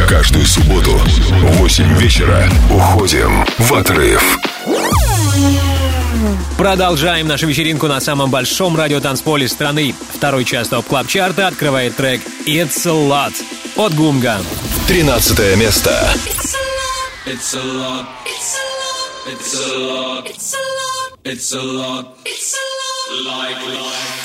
Каждую 0.08 0.44
субботу 0.44 0.98
в 0.98 1.58
8 1.58 1.96
вечера 1.98 2.50
уходим 2.68 3.46
в 3.58 3.72
отрыв. 3.72 4.36
Продолжаем 6.58 7.28
нашу 7.28 7.46
вечеринку 7.46 7.86
на 7.86 8.00
самом 8.00 8.28
большом 8.28 8.76
радиотанцполе 8.76 9.46
страны. 9.46 9.94
Второй 10.16 10.44
час 10.44 10.66
Top 10.66 10.84
Club 10.84 11.06
Chart 11.06 11.39
а 11.39 11.46
открывает 11.46 11.94
трек 11.94 12.20
«It's 12.44 12.84
a 12.86 12.90
Lot» 12.90 13.34
от 13.76 13.94
Гумга. 13.94 14.40
13 14.88 15.56
место. 15.56 15.90
It's 17.26 17.54
a 17.54 17.62
lot. 17.62 18.06
It's 19.26 19.54
a 19.54 19.78
lot. 19.78 20.26
It's 20.26 20.54
a 20.54 20.58
lot. 20.58 21.18
It's 21.24 21.52
a 21.52 21.62
lot. 21.62 22.16
It's 22.24 22.54
a 22.54 22.64
lot. 22.64 23.26
Like, 23.26 23.66
like. 23.66 24.19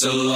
so 0.00 0.29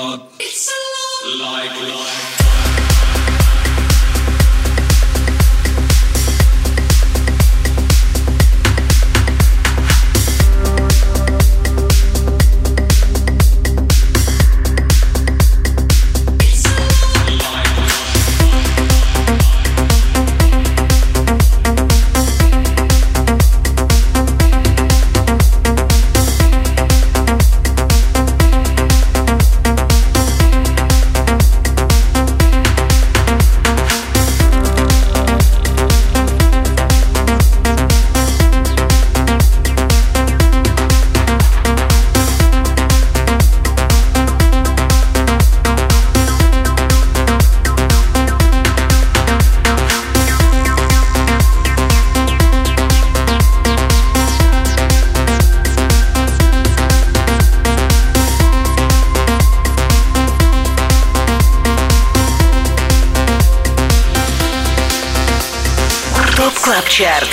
Чарт. 66.97 67.28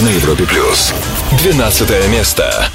На 0.00 0.08
Европе 0.10 0.44
плюс. 0.44 0.92
12 1.38 2.06
место. 2.10 2.68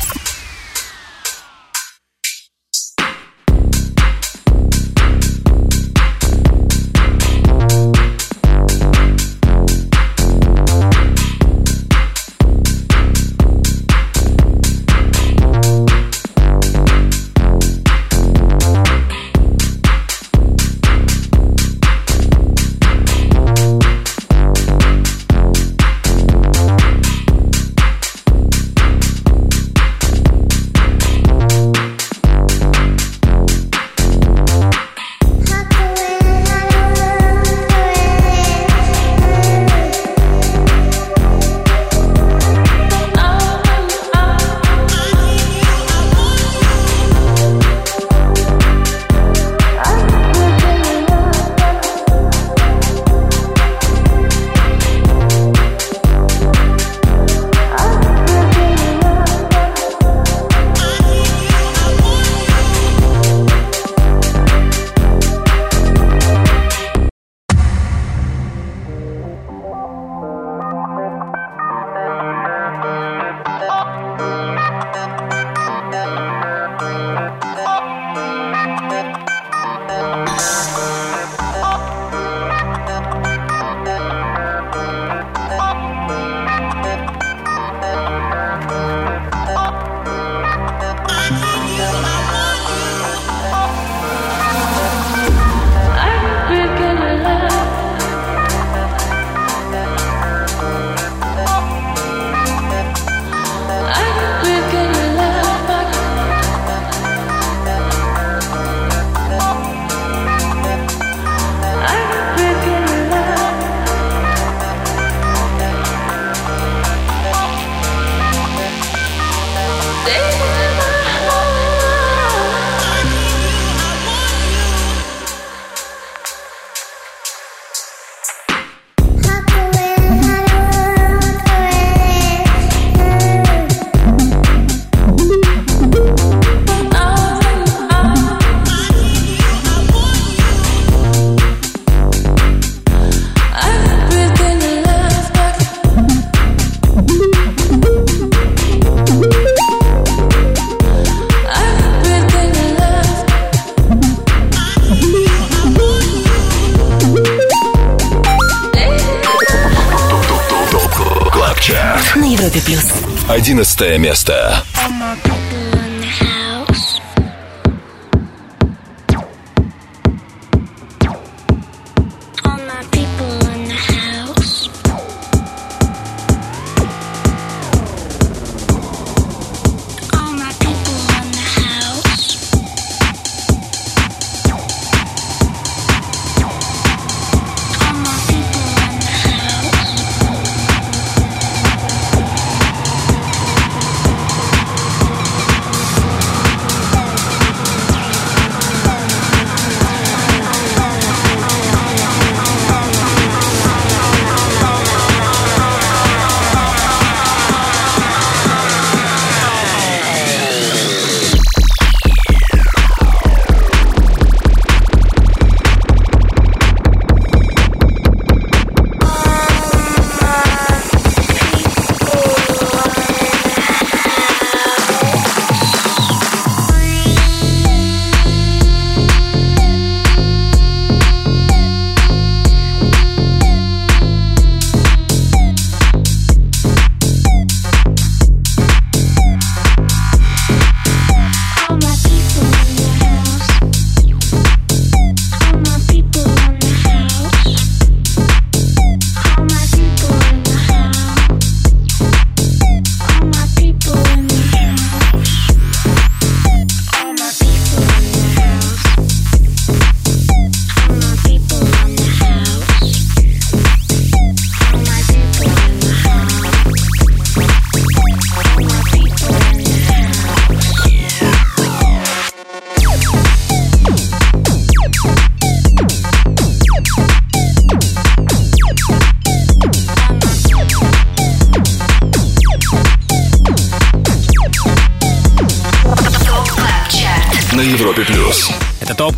Европе 162.50 162.62
плюс. 162.62 162.86
Одиннадцатое 163.28 163.98
место. 163.98 164.64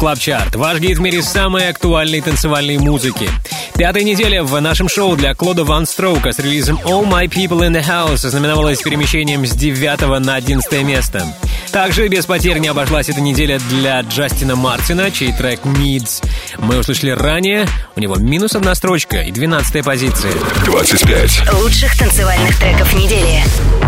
Club 0.02 0.18
Chart, 0.18 0.56
ваш 0.56 0.80
гид 0.80 0.98
в 0.98 1.02
мире 1.02 1.22
самой 1.22 1.70
актуальной 1.70 2.22
танцевальной 2.22 2.80
музыки. 2.80 3.30
Пятая 3.76 4.02
неделя 4.02 4.42
в 4.42 4.60
нашем 4.60 4.90
шоу 4.90 5.16
для 5.16 5.36
Клода 5.36 5.64
Ван 5.64 5.86
Строука 5.86 6.32
с 6.32 6.40
релизом 6.40 6.80
All 6.86 7.08
My 7.08 7.28
People 7.28 7.60
in 7.60 7.72
the 7.72 7.88
House 7.88 8.26
ознаменовалась 8.26 8.82
перемещением 8.82 9.46
с 9.46 9.52
9 9.52 10.26
на 10.26 10.34
11 10.34 10.82
место. 10.82 11.28
Также 11.72 12.08
без 12.08 12.26
потерь 12.26 12.58
не 12.58 12.70
обошлась 12.70 13.10
эта 13.10 13.22
неделя 13.22 13.60
для 13.70 14.02
Джастина 14.02 14.56
Мартина, 14.56 15.12
чей 15.12 15.34
трек 15.34 15.60
Needs 15.66 16.26
мы 16.58 16.80
услышали 16.80 17.12
ранее. 17.12 17.68
У 17.96 18.00
него 18.00 18.16
минус 18.16 18.56
одна 18.56 18.74
строчка 18.74 19.22
и 19.22 19.32
12 19.32 19.86
позиция. 19.86 20.34
25. 20.66 21.54
Лучших 21.62 21.96
танцевальных 21.96 22.58
треков 22.58 22.92
недели. 22.96 23.44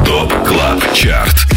Top 0.05 0.31
Club 0.47 0.93
Chart. 0.93 1.52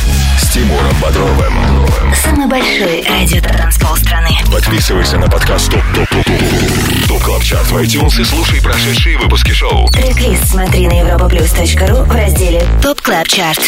Тимуром 0.57 0.97
Бодровым. 1.03 2.15
Самый 2.15 2.47
большой 2.47 3.05
радиотанцпол 3.07 3.95
страны. 3.99 4.31
Подписывайся 4.51 5.19
на 5.19 5.29
подкаст 5.29 5.71
Top 5.71 5.83
Top 5.95 6.09
Top 6.09 6.25
Top 6.25 7.09
Top 7.09 7.23
Club 7.23 7.43
Chart 7.43 7.71
в 7.71 7.77
iTunes 7.77 8.19
и 8.19 8.25
слушай 8.25 8.63
прошедшие 8.63 9.19
выпуски 9.19 9.51
шоу. 9.51 9.87
Трек-лист 9.89 10.49
смотри 10.49 10.87
на 10.87 10.95
europaplus.ru 10.95 12.05
в 12.05 12.11
разделе 12.11 12.67
Top 12.81 13.03
Club 13.03 13.29
Chart. 13.29 13.61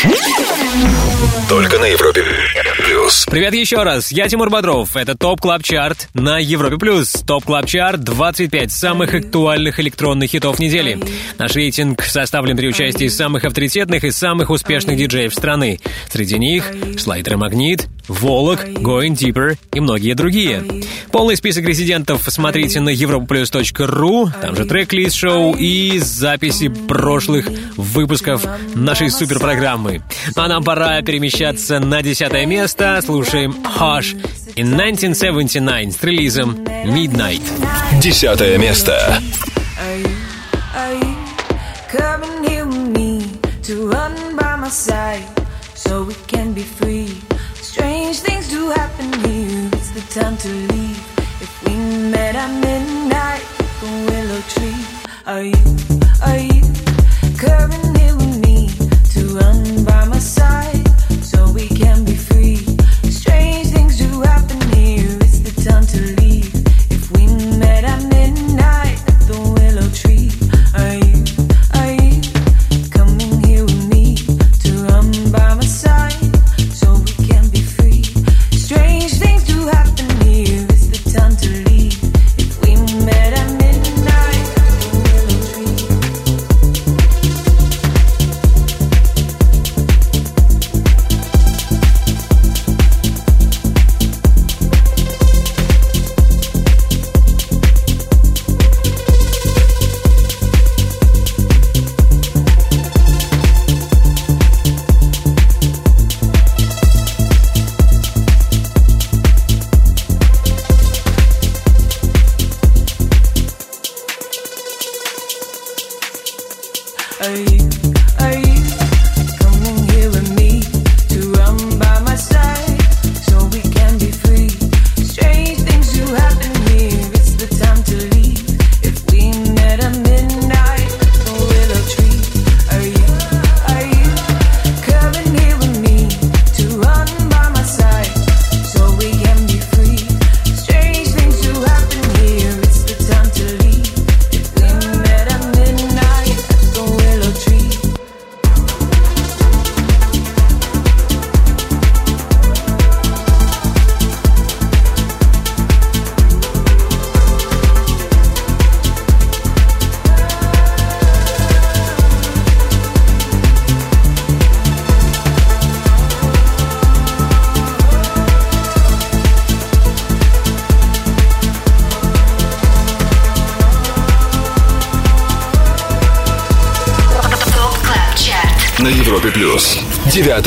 Только 1.48 1.78
на 1.78 1.86
Европе 1.86 2.22
плюс. 2.88 3.26
Привет 3.30 3.54
еще 3.54 3.82
раз, 3.82 4.12
я 4.12 4.28
Тимур 4.28 4.50
Бодров. 4.50 4.96
Это 4.96 5.16
Top 5.16 5.40
Club 5.40 5.62
Chart 5.62 6.08
на 6.14 6.38
Европе 6.38 6.76
Плюс. 6.76 7.10
Top 7.26 7.44
Club 7.44 7.66
Chart 7.66 8.00
25 8.00 8.70
самых 8.70 9.14
актуальных 9.14 9.80
электронных 9.80 10.30
хитов 10.30 10.58
недели. 10.58 10.98
Наш 11.38 11.54
рейтинг 11.54 12.02
составлен 12.02 12.56
при 12.56 12.68
участии 12.68 13.08
самых 13.08 13.44
авторитетных 13.44 14.04
и 14.04 14.10
самых 14.10 14.50
успешных 14.50 14.96
диджеев 14.96 15.34
страны. 15.34 15.80
Среди 16.10 16.38
них 16.38 16.70
Слайдер 16.98 17.36
Магнит, 17.36 17.88
Волок, 18.08 18.64
Going 18.64 19.14
Deeper 19.14 19.56
и 19.72 19.80
многие 19.80 20.14
другие. 20.14 20.64
Полный 21.12 21.36
список 21.36 21.66
резидентов 21.66 22.22
смотрите 22.26 22.80
на 22.80 22.90
europaplus.ru, 22.90 24.30
там 24.40 24.56
же 24.56 24.64
трек-лист 24.64 25.16
шоу 25.16 25.54
и 25.54 25.98
записи 25.98 26.68
прошлых 26.68 27.46
выпусков 27.76 28.46
нашей 28.74 29.10
суперпрограммы. 29.10 30.02
Ну 30.34 30.42
а 30.42 30.48
нам 30.58 30.64
пора 30.64 31.00
перемещаться 31.02 31.78
на 31.78 32.02
десятое 32.02 32.44
место. 32.44 33.00
Слушаем 33.04 33.52
Hush 33.78 34.16
in 34.56 34.74
1979 34.74 35.94
с 35.94 36.02
релизом 36.02 36.64
Midnight. 36.84 37.42
Десятое 38.02 38.58
место. 38.58 39.20
Are 39.78 40.00
you, 40.00 40.10
are 40.74 40.94
you 40.94 41.14
coming 41.88 42.42
here 42.42 42.66
with 42.66 42.88
me 42.88 43.22
to 43.62 43.88
run 43.88 44.34
by 44.34 44.56
my 44.56 44.68
side 44.68 45.22
so 45.76 46.02
we 46.02 46.14
can 46.26 46.52
be 46.52 46.64
free? 46.64 47.14
Strange 47.62 48.18
things 48.18 48.50
do 48.50 48.70
happen 48.70 49.12
here. 49.30 49.70
It's 49.74 49.90
the 49.90 50.20
time 50.20 50.36
to 50.38 50.48
leave. 50.48 50.98
If 51.40 51.64
we 51.64 51.76
met 52.10 52.34
at 52.34 52.50
midnight, 52.50 53.44
the 53.80 53.86
willow 54.10 54.42
tree. 54.48 54.84
Are 55.24 55.44
you, 55.44 55.62
are 56.26 56.36
you 56.36 56.62
coming 57.38 57.94
here 57.94 58.16
with 58.16 58.44
me 58.44 58.70
to 59.12 59.20
run 59.38 59.77
by 60.18 60.24
my 60.24 60.24
side 60.24 61.24
so 61.24 61.52
we 61.52 61.68
can 61.68 62.04
be 62.04 62.16
free? 62.16 62.67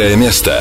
Девятое 0.01 0.15
место. 0.15 0.61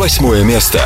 Восьмое 0.00 0.42
место. 0.44 0.79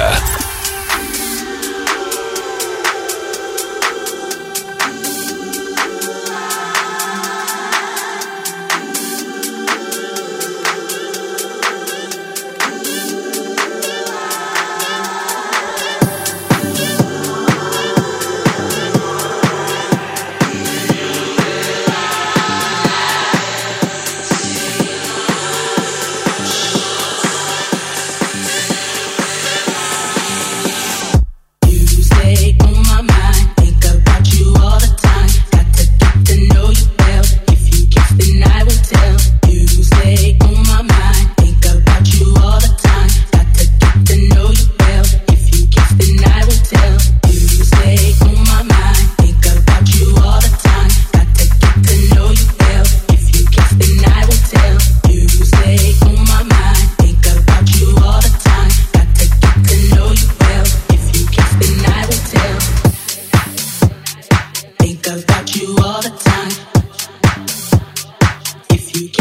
Think 68.95 69.17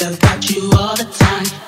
about 0.00 0.48
you 0.48 0.70
all 0.74 0.96
the 0.96 1.04
time. 1.04 1.67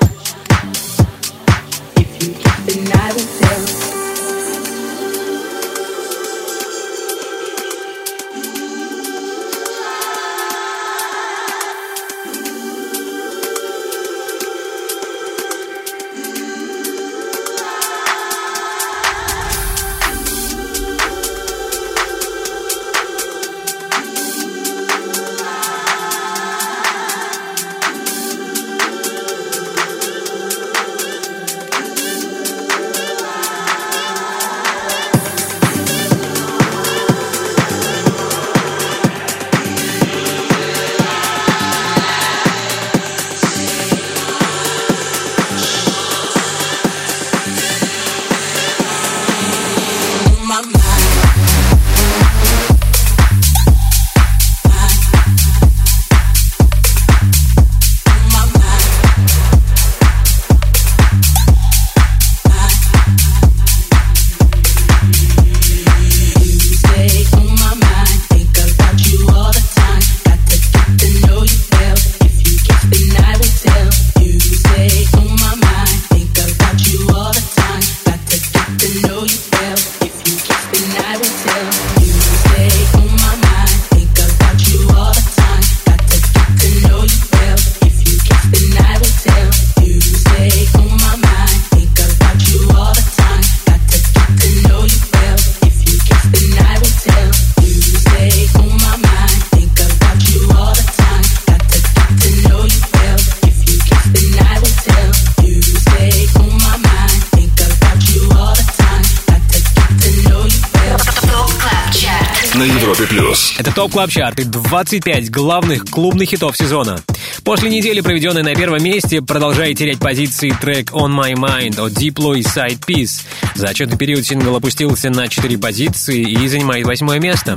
Top 113.81 113.93
Club 113.93 114.11
Chart 114.11 114.39
и 114.39 114.45
25 114.45 115.31
главных 115.31 115.87
клубных 115.87 116.29
хитов 116.29 116.55
сезона. 116.55 117.01
После 117.45 117.71
недели, 117.71 118.03
проведенной 118.03 118.43
на 118.43 118.55
первом 118.55 118.85
месте, 118.85 119.23
продолжает 119.23 119.79
терять 119.79 119.99
позиции 119.99 120.55
трек 120.61 120.93
On 120.93 121.09
My 121.09 121.33
Mind 121.33 121.81
от 121.81 121.93
Diplo 121.93 122.39
и 122.39 122.43
Side 122.43 122.81
Piece. 122.87 123.23
За 123.55 123.69
отчетный 123.69 123.97
период 123.97 124.27
сингл 124.27 124.55
опустился 124.55 125.09
на 125.09 125.29
4 125.29 125.57
позиции 125.57 126.21
и 126.21 126.47
занимает 126.47 126.85
восьмое 126.85 127.21
место. 127.21 127.57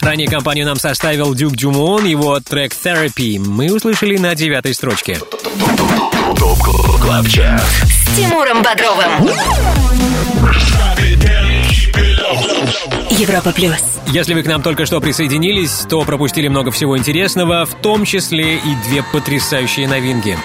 Ранее 0.00 0.26
компанию 0.26 0.64
нам 0.64 0.76
составил 0.76 1.34
Дюк 1.34 1.54
Дюмон, 1.54 2.06
его 2.06 2.40
трек 2.40 2.72
Therapy 2.72 3.38
мы 3.38 3.74
услышали 3.74 4.16
на 4.16 4.34
девятой 4.34 4.72
строчке. 4.72 5.18
Top 6.38 6.62
Club 6.98 7.28
Chart. 7.28 7.62
С 7.62 8.16
Тимуром 8.16 8.62
Бодровым. 8.62 9.28
Европа 13.12 13.52
плюс. 13.52 13.82
Если 14.08 14.32
вы 14.32 14.42
к 14.42 14.46
нам 14.46 14.62
только 14.62 14.86
что 14.86 15.00
присоединились, 15.00 15.86
то 15.88 16.02
пропустили 16.02 16.48
много 16.48 16.70
всего 16.70 16.96
интересного, 16.96 17.66
в 17.66 17.74
том 17.74 18.04
числе 18.04 18.56
и 18.56 18.74
две 18.86 19.02
потрясающие 19.02 19.86
новинки. 19.86 20.38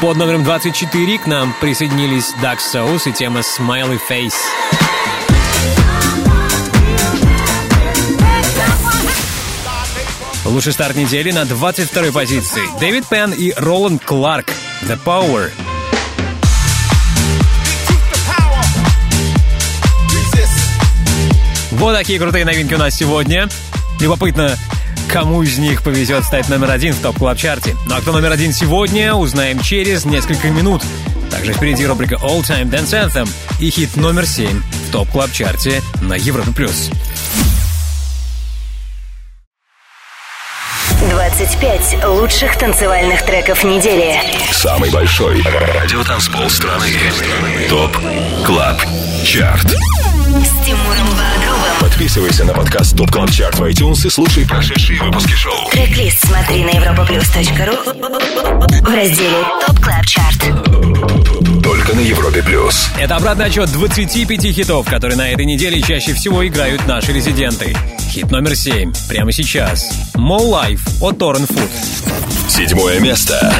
Под 0.00 0.16
номером 0.16 0.42
24 0.42 1.18
к 1.18 1.26
нам 1.26 1.54
присоединились 1.60 2.32
Duck 2.42 2.58
Sauce 2.58 3.10
и 3.10 3.12
тема 3.12 3.40
Smiley 3.40 4.00
Face. 4.10 4.34
Лучший 10.46 10.72
старт 10.72 10.96
недели 10.96 11.30
на 11.30 11.44
22 11.44 12.12
позиции. 12.12 12.62
Дэвид 12.78 13.06
Пен 13.06 13.32
и 13.32 13.52
Роланд 13.56 14.04
Кларк. 14.04 14.46
The 14.82 14.98
Power. 15.04 15.50
Вот 21.84 21.94
такие 21.94 22.18
крутые 22.18 22.46
новинки 22.46 22.72
у 22.72 22.78
нас 22.78 22.94
сегодня. 22.94 23.46
Любопытно, 24.00 24.56
кому 25.06 25.42
из 25.42 25.58
них 25.58 25.82
повезет 25.82 26.24
стать 26.24 26.48
номер 26.48 26.70
один 26.70 26.94
в 26.94 27.00
топ 27.00 27.18
клаб 27.18 27.36
чарте 27.36 27.76
Ну 27.86 27.94
а 27.94 28.00
кто 28.00 28.10
номер 28.10 28.32
один 28.32 28.54
сегодня, 28.54 29.12
узнаем 29.12 29.60
через 29.60 30.06
несколько 30.06 30.48
минут. 30.48 30.82
Также 31.30 31.52
впереди 31.52 31.84
рубрика 31.84 32.14
All 32.14 32.40
Time 32.40 32.70
Dance 32.70 33.06
Anthem 33.06 33.28
и 33.60 33.68
хит 33.68 33.96
номер 33.96 34.24
семь 34.24 34.62
в 34.88 34.92
топ 34.92 35.10
клаб 35.10 35.30
чарте 35.30 35.82
на 36.00 36.14
Европе+. 36.14 36.52
плюс. 36.52 36.88
25 41.10 42.06
лучших 42.06 42.56
танцевальных 42.56 43.26
треков 43.26 43.62
недели. 43.62 44.18
Самый 44.52 44.88
большой 44.90 45.42
радиотанцпол 45.42 46.48
страны. 46.48 46.88
Top 47.68 47.94
Club 48.46 48.80
Chart. 49.22 49.66
С 49.66 50.66
Тимуром. 50.66 51.04
Подписывайся 51.80 52.44
на 52.44 52.54
подкаст 52.54 52.96
Top 52.96 53.10
Club 53.10 53.30
Chart 53.30 53.58
в 53.58 53.64
iTunes 53.64 54.06
и 54.06 54.10
слушай 54.10 54.46
прошедшие 54.46 55.00
выпуски 55.00 55.32
шоу. 55.32 55.70
Трек-лист 55.70 56.26
смотри 56.26 56.64
на 56.64 56.70
europaplus.ru 56.70 58.82
в 58.82 58.94
разделе 58.94 59.44
Top 59.66 59.80
Club 59.80 60.06
Chart. 60.06 60.38
Только 61.62 61.94
на 61.94 62.00
Европе 62.00 62.42
Плюс. 62.42 62.88
Это 62.98 63.16
обратный 63.16 63.46
отсчет 63.46 63.70
25 63.72 64.42
хитов, 64.54 64.86
которые 64.88 65.16
на 65.16 65.28
этой 65.30 65.44
неделе 65.44 65.80
чаще 65.82 66.14
всего 66.14 66.46
играют 66.46 66.86
наши 66.86 67.12
резиденты. 67.12 67.76
Хит 68.10 68.30
номер 68.30 68.56
7 68.56 68.92
прямо 69.08 69.32
сейчас. 69.32 69.90
More 70.16 70.48
Life 70.50 70.80
от 71.00 71.18
Torren 71.18 71.46
Foot. 71.46 71.70
Седьмое 72.48 73.00
место. 73.00 73.52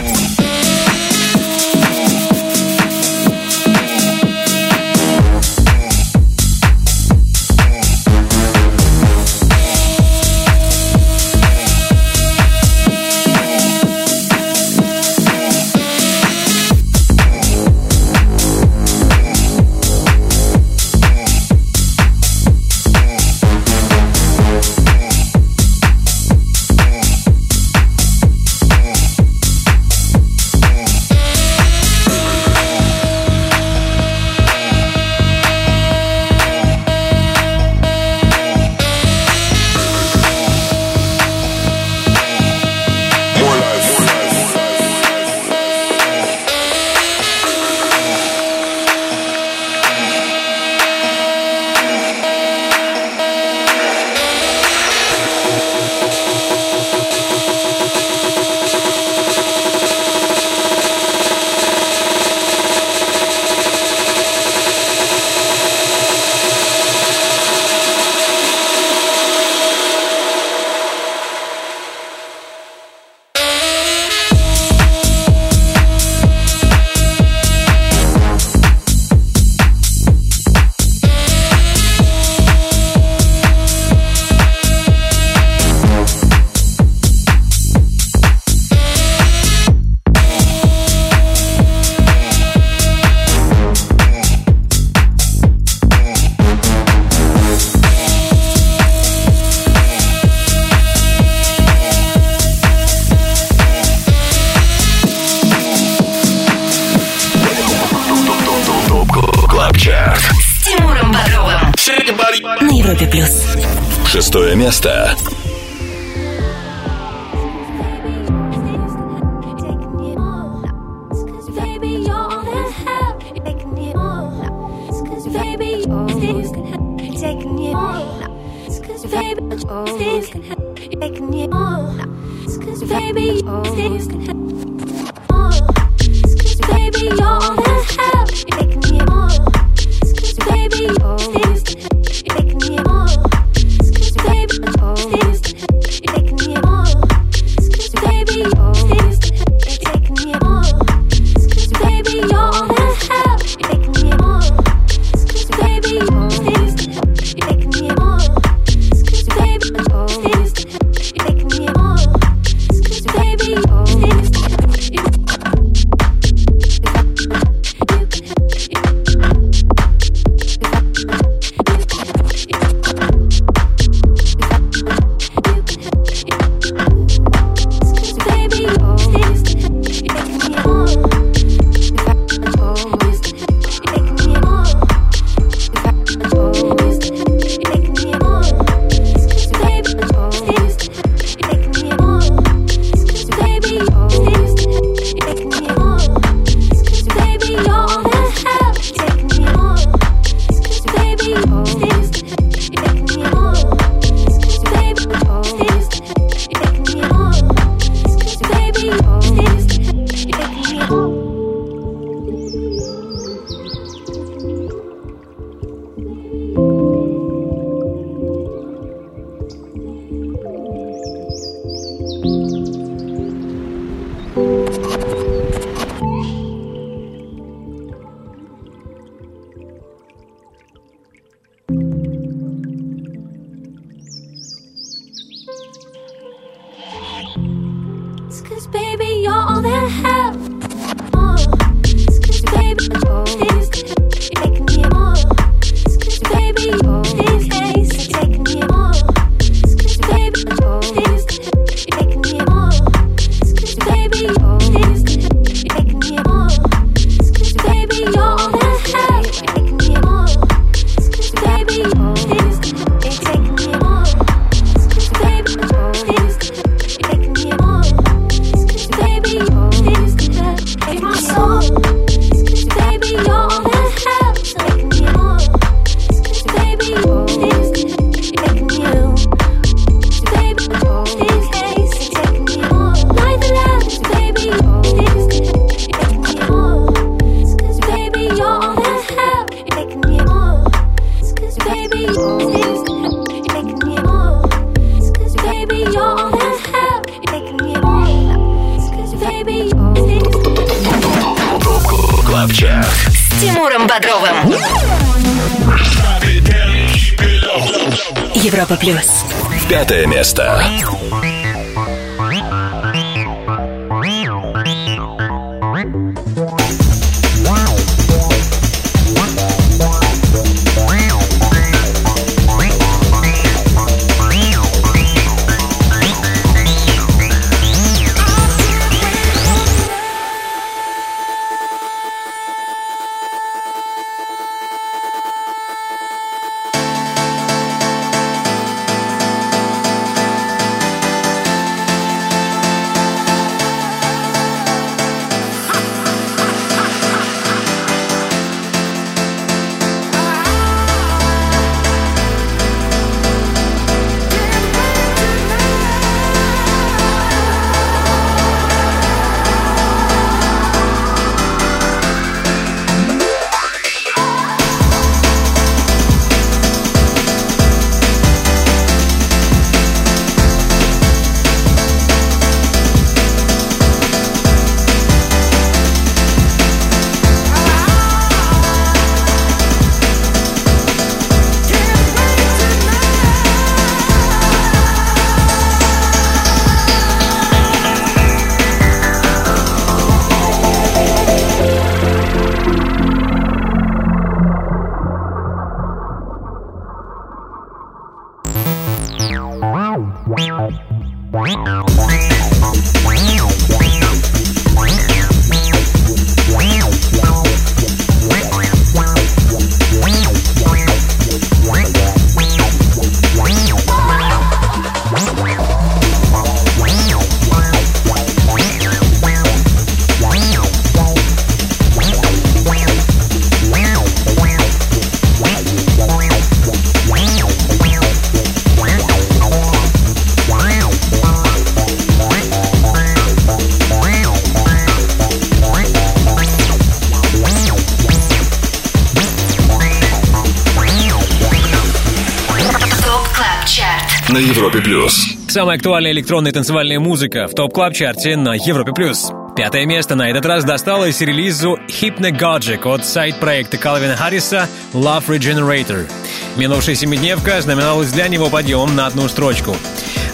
Самая 445.55 445.77
актуальная 445.77 446.11
электронная 446.11 446.51
танцевальная 446.51 446.99
музыка 446.99 447.47
в 447.47 447.55
Top 447.55 447.74
Club 447.74 447.99
Chart 447.99 448.31
е 448.31 448.37
на 448.37 448.55
Европе+. 448.55 448.91
плюс. 448.93 449.31
Пятое 449.55 449.87
место 449.87 450.17
на 450.17 450.29
этот 450.29 450.45
раз 450.47 450.65
досталось 450.65 451.21
релизу 451.21 451.79
Hypnagogic 451.87 452.85
от 452.93 453.07
сайд-проекта 453.07 453.79
Калвина 453.79 454.17
Харриса 454.17 454.69
Love 454.93 455.29
Regenerator. 455.29 456.11
Минувшая 456.57 456.97
семидневка 456.97 457.61
знаменовалась 457.61 458.11
для 458.11 458.27
него 458.27 458.51
подъемом 458.51 458.97
на 458.97 459.07
одну 459.07 459.29
строчку. 459.29 459.77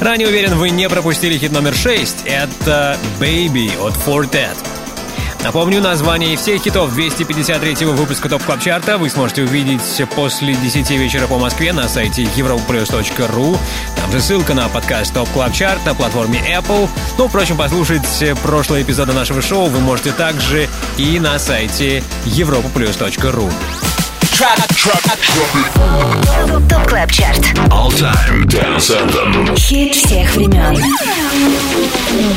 Ранее 0.00 0.26
уверен, 0.28 0.54
вы 0.54 0.70
не 0.70 0.88
пропустили 0.88 1.36
хит 1.36 1.52
номер 1.52 1.74
6. 1.74 2.22
Это 2.24 2.96
Baby 3.20 3.72
от 3.78 3.92
Four 3.92 4.24
Tet. 4.24 4.56
Напомню, 5.42 5.80
название 5.80 6.36
всех 6.36 6.62
хитов 6.62 6.96
253-го 6.96 7.92
выпуска 7.92 8.28
Top 8.28 8.42
Club 8.42 8.60
Chart 8.60 8.92
а 8.92 8.98
вы 8.98 9.08
сможете 9.08 9.42
увидеть 9.42 9.80
после 10.14 10.54
10 10.54 10.90
вечера 10.90 11.26
по 11.26 11.38
Москве 11.38 11.72
на 11.72 11.88
сайте 11.88 12.24
europaplus.ru. 12.24 13.58
Там 14.10 14.18
же 14.18 14.26
ссылка 14.26 14.54
на 14.54 14.68
подкаст 14.68 15.14
Top 15.14 15.28
Club 15.28 15.52
Chart 15.52 15.86
на 15.86 15.94
платформе 15.94 16.40
Apple. 16.40 16.88
Ну, 17.16 17.28
впрочем, 17.28 17.56
послушать 17.56 18.02
прошлые 18.42 18.82
эпизоды 18.82 19.12
нашего 19.12 19.40
шоу 19.40 19.66
вы 19.66 19.78
можете 19.78 20.10
также 20.10 20.68
и 20.98 21.20
на 21.20 21.38
сайте 21.38 22.02
europaplus.ru. 22.24 23.48
Top 26.68 26.88
Club 26.88 27.12
Chart. 27.12 27.38
All 27.68 27.88
Time 27.90 28.46
Dance 28.46 28.90
Anthem. 28.90 29.56
Хит 29.56 29.94
всех 29.94 30.34
времен. 30.34 30.76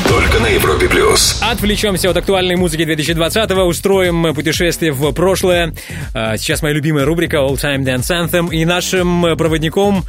Только 0.08 0.40
на 0.42 0.48
Европе 0.48 0.88
плюс. 0.88 1.42
Отвлечемся 1.42 2.12
от 2.12 2.18
актуальной 2.18 2.56
музыки 2.56 2.84
2020-го, 2.84 3.64
устроим 3.64 4.36
путешествие 4.36 4.92
в 4.92 5.12
прошлое. 5.14 5.74
А, 6.14 6.38
Сейчас 6.38 6.62
моя 6.62 6.76
любимая 6.76 7.06
рубрика 7.06 7.38
All 7.38 7.56
Time 7.56 7.80
Dance 7.80 8.12
Anthem, 8.12 8.54
и 8.54 8.64
нашим 8.64 9.36
проводником 9.36 10.06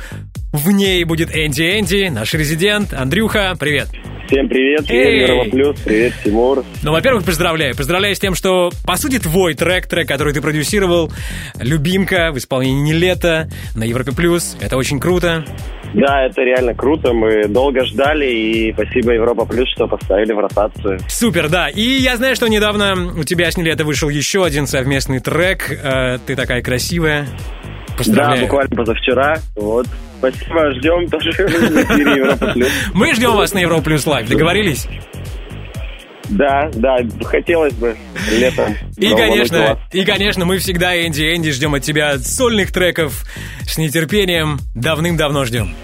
в 0.65 0.71
ней 0.71 1.05
будет 1.05 1.31
Энди 1.35 1.79
Энди, 1.79 2.09
наш 2.09 2.33
резидент. 2.33 2.95
Андрюха, 2.95 3.55
привет. 3.59 3.89
Всем 4.27 4.49
привет, 4.49 4.81
Эй! 4.89 5.05
привет, 5.05 5.29
Европа 5.29 5.51
Плюс, 5.51 5.81
привет, 5.81 6.13
Тимур. 6.25 6.65
Ну, 6.83 6.93
во-первых, 6.93 7.25
поздравляю. 7.25 7.77
Поздравляю 7.77 8.17
с 8.17 8.19
тем, 8.19 8.35
что, 8.35 8.71
по 8.87 8.97
сути, 8.97 9.19
твой 9.19 9.53
трек, 9.53 9.87
трек, 9.87 10.09
который 10.09 10.33
ты 10.33 10.41
продюсировал, 10.41 11.13
«Любимка» 11.61 12.33
в 12.33 12.39
исполнении 12.39 12.81
«Не 12.81 12.95
лето» 12.95 13.51
на 13.77 13.85
Европе+. 13.85 14.13
плюс. 14.13 14.57
Это 14.63 14.79
очень 14.79 14.99
круто. 14.99 15.45
Да, 15.93 16.25
это 16.25 16.41
реально 16.41 16.75
круто, 16.75 17.13
мы 17.13 17.47
долго 17.47 17.85
ждали, 17.85 18.25
и 18.25 18.73
спасибо 18.73 19.13
Европа 19.13 19.45
Плюс, 19.45 19.69
что 19.71 19.87
поставили 19.87 20.33
в 20.33 20.39
ротацию. 20.39 20.99
Супер, 21.09 21.49
да. 21.51 21.69
И 21.69 21.83
я 21.83 22.17
знаю, 22.17 22.35
что 22.35 22.49
недавно 22.49 23.13
у 23.17 23.23
тебя 23.23 23.51
с 23.51 23.59
«Не 23.59 23.63
лето» 23.65 23.85
вышел 23.85 24.09
еще 24.09 24.45
один 24.45 24.67
совместный 24.67 25.21
трек. 25.21 25.71
Э, 25.71 26.19
Ты 26.27 26.35
такая 26.35 26.63
красивая. 26.63 27.27
Поздравляю. 27.97 28.39
Да, 28.39 28.43
буквально 28.43 28.75
позавчера, 28.75 29.37
вот. 29.55 29.87
Спасибо, 30.31 30.75
ждем 30.75 31.09
тоже 31.11 31.31
Европа 31.31 32.47
Плюс. 32.55 32.69
Мы 32.95 33.15
ждем 33.15 33.33
вас 33.37 33.53
на 33.53 33.59
Европа 33.59 33.83
Плюс 33.83 34.07
Лайв. 34.07 34.29
Договорились? 34.29 34.89
Да, 36.31 36.71
да, 36.75 36.97
хотелось 37.25 37.75
бы 37.75 37.95
летом. 38.31 38.75
И, 38.97 39.11
конечно, 39.11 39.79
и, 39.93 40.05
конечно, 40.05 40.45
мы 40.45 40.59
всегда, 40.59 40.97
Энди, 41.07 41.37
Энди, 41.37 41.51
ждем 41.51 41.75
от 41.75 41.83
тебя 41.83 42.19
сольных 42.19 42.73
треков 42.73 43.25
с 43.67 43.77
нетерпением. 43.77 44.59
Давным-давно 44.75 45.45
ждем. 45.45 45.75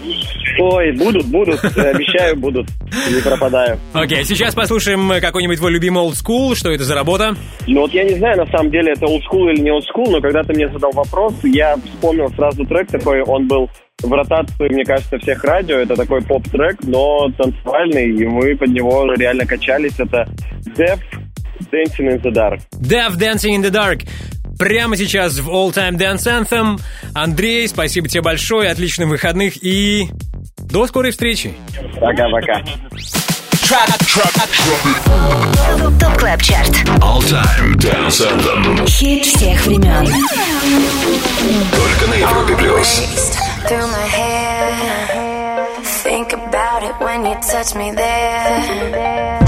Ой, 0.59 0.93
будут, 0.93 1.27
будут, 1.27 1.63
обещаю, 1.65 2.37
будут. 2.37 2.69
Не 3.11 3.23
пропадаю. 3.23 3.79
Окей, 3.93 4.25
сейчас 4.25 4.55
послушаем 4.55 5.21
какой-нибудь 5.21 5.59
твой 5.59 5.73
любимый 5.73 6.11
school. 6.11 6.55
Что 6.55 6.71
это 6.71 6.85
за 6.85 6.95
работа? 6.95 7.35
Ну 7.67 7.83
вот 7.83 7.93
я 7.93 8.05
не 8.05 8.17
знаю, 8.17 8.39
на 8.39 8.47
самом 8.47 8.71
деле, 8.71 8.93
это 8.93 9.07
school 9.07 9.51
или 9.53 9.61
не 9.61 9.71
school, 9.71 10.11
но 10.11 10.21
когда 10.21 10.43
ты 10.43 10.55
мне 10.55 10.69
задал 10.69 10.91
вопрос, 10.93 11.35
я 11.45 11.77
вспомнил 11.77 12.29
сразу 12.31 12.65
трек 12.65 12.89
такой, 12.89 13.23
он 13.23 13.47
был 13.47 13.71
в 14.03 14.13
ротации, 14.13 14.73
мне 14.73 14.85
кажется, 14.85 15.19
всех 15.19 15.43
радио. 15.45 15.77
Это 15.77 15.97
такой 15.97 16.23
поп-трек, 16.23 16.79
но 16.83 17.29
танцевальный, 17.37 18.09
и 18.09 18.27
мы 18.27 18.57
под 18.57 18.69
него 18.71 19.13
реально 19.15 19.47
качались. 19.47 19.99
Это 19.99 20.29
Def 20.77 21.01
Dancing 21.73 22.09
in 22.09 22.23
the 22.23 22.33
Dark. 22.33 22.61
Dev 22.81 23.17
Dancing 23.17 23.57
in 23.57 23.63
the 23.63 23.71
Dark. 23.71 24.07
Прямо 24.59 24.97
сейчас 24.97 25.39
в 25.39 25.49
All 25.49 25.73
Time 25.73 25.97
Dance 25.97 26.27
Anthem. 26.27 26.79
Андрей, 27.15 27.67
спасибо 27.67 28.09
тебе 28.09 28.23
большое, 28.23 28.71
отличных 28.71 29.09
выходных 29.09 29.63
и 29.65 30.09
до 30.59 30.87
скорой 30.87 31.13
встречи. 31.13 31.55
Пока-пока. 31.99 32.63
ТОП 36.01 36.17
КЛАБ 36.19 36.43
ЧАРТ. 36.43 36.69
All 37.01 37.21
Time 37.21 37.77
Dance 37.77 38.21
Anthem. 38.21 38.87
Хит 38.87 39.25
всех 39.25 39.65
времен. 39.67 40.07
Только 41.71 42.11
на 42.11 42.15
Европе 42.15 42.57
плюс. 42.57 43.50
Through 43.69 43.89
my 43.99 44.07
hair. 44.19 45.67
Think 46.05 46.33
about 46.33 46.83
it 46.83 46.95
when 47.01 47.25
you 47.27 47.35
touch 47.41 47.75
me 47.75 47.91
there. 47.93 49.40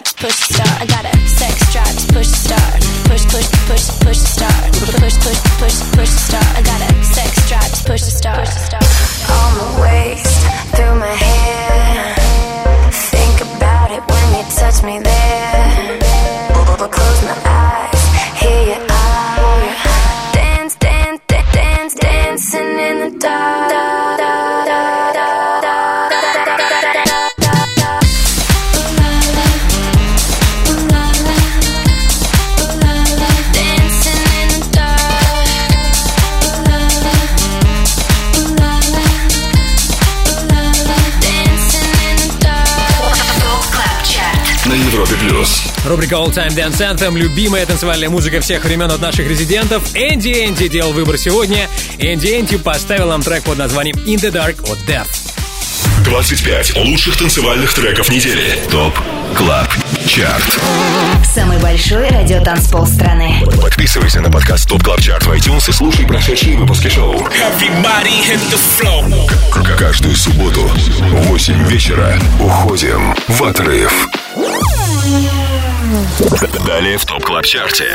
To 0.00 0.14
push 0.14 0.34
start. 0.34 0.80
I 0.80 0.86
got 0.86 1.04
a 1.04 1.16
sex 1.28 1.72
drive 1.72 1.96
push 2.14 2.28
start. 2.28 2.80
Push, 3.04 3.24
push, 3.28 3.48
push, 3.66 3.86
push 4.00 4.18
start. 4.18 4.72
Push, 5.00 5.16
push, 5.18 5.40
push, 5.58 5.78
push 5.92 6.08
start. 6.08 6.46
I 6.56 6.62
got 6.62 6.80
a 6.80 7.04
sex 7.04 7.48
drive 7.48 7.72
push 7.84 8.02
start. 8.02 8.81
Рубрика 46.02 46.16
All 46.16 46.32
Time 46.34 46.48
Dance 46.48 46.80
Anthem. 46.80 47.16
Любимая 47.16 47.64
танцевальная 47.64 48.10
музыка 48.10 48.40
всех 48.40 48.64
времен 48.64 48.90
от 48.90 49.00
наших 49.00 49.28
резидентов. 49.28 49.84
Энди 49.94 50.30
Энди 50.30 50.66
делал 50.66 50.92
выбор 50.92 51.16
сегодня. 51.16 51.68
Энди 51.98 52.40
Энди 52.40 52.56
поставил 52.56 53.06
нам 53.08 53.22
трек 53.22 53.44
под 53.44 53.58
названием 53.58 53.94
In 53.98 54.16
the 54.16 54.32
Dark 54.32 54.68
от 54.68 54.78
Dev. 54.80 55.06
25 56.04 56.74
лучших 56.78 57.16
танцевальных 57.16 57.72
треков 57.72 58.10
недели. 58.10 58.58
Top 58.68 58.98
Club 59.36 59.68
Chart. 60.08 60.58
Самый 61.32 61.58
большой 61.60 62.08
радиотанцпол 62.08 62.84
страны. 62.84 63.36
Подписывайся 63.62 64.20
на 64.20 64.28
подкаст 64.30 64.68
Top 64.68 64.82
Club 64.82 65.00
Chart 65.00 65.24
в 65.26 65.30
iTunes 65.30 65.68
и 65.68 65.72
слушай 65.72 66.04
прошедшие 66.04 66.56
выпуски 66.56 66.88
шоу. 66.88 67.16
К- 69.52 69.76
Каждую 69.78 70.16
субботу 70.16 70.62
в 70.62 71.26
8 71.28 71.64
вечера 71.68 72.18
уходим 72.40 73.14
в 73.28 73.44
отрыв. 73.44 74.08
Далее 76.66 76.96
в 76.96 77.04
Top 77.04 77.22
Club 77.22 77.44
Chart 77.44 77.77
е. 77.77 77.90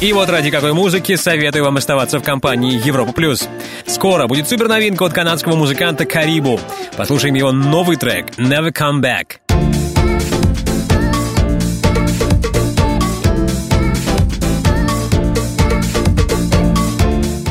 И 0.00 0.12
вот 0.12 0.30
ради 0.30 0.50
какой 0.50 0.72
музыки 0.72 1.16
советую 1.16 1.64
вам 1.64 1.76
оставаться 1.76 2.18
в 2.18 2.22
компании 2.22 2.80
Европа 2.82 3.12
Плюс. 3.12 3.48
Скоро 3.86 4.26
будет 4.26 4.48
супер 4.48 4.68
новинка 4.68 5.04
от 5.04 5.12
канадского 5.12 5.54
музыканта 5.54 6.06
Карибу. 6.06 6.58
Послушаем 6.96 7.34
его 7.34 7.52
новый 7.52 7.96
трек 7.96 8.26
Never 8.38 8.72
Come 8.72 9.00
Back. 9.00 9.38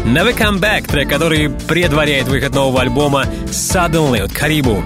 Never 0.05 0.37
Come 0.37 0.59
Back, 0.59 0.87
трек, 0.87 1.09
который 1.09 1.49
предваряет 1.49 2.27
выход 2.27 2.53
нового 2.53 2.81
альбома 2.81 3.25
Suddenly 3.47 4.21
от 4.21 4.31
Карибу. 4.31 4.83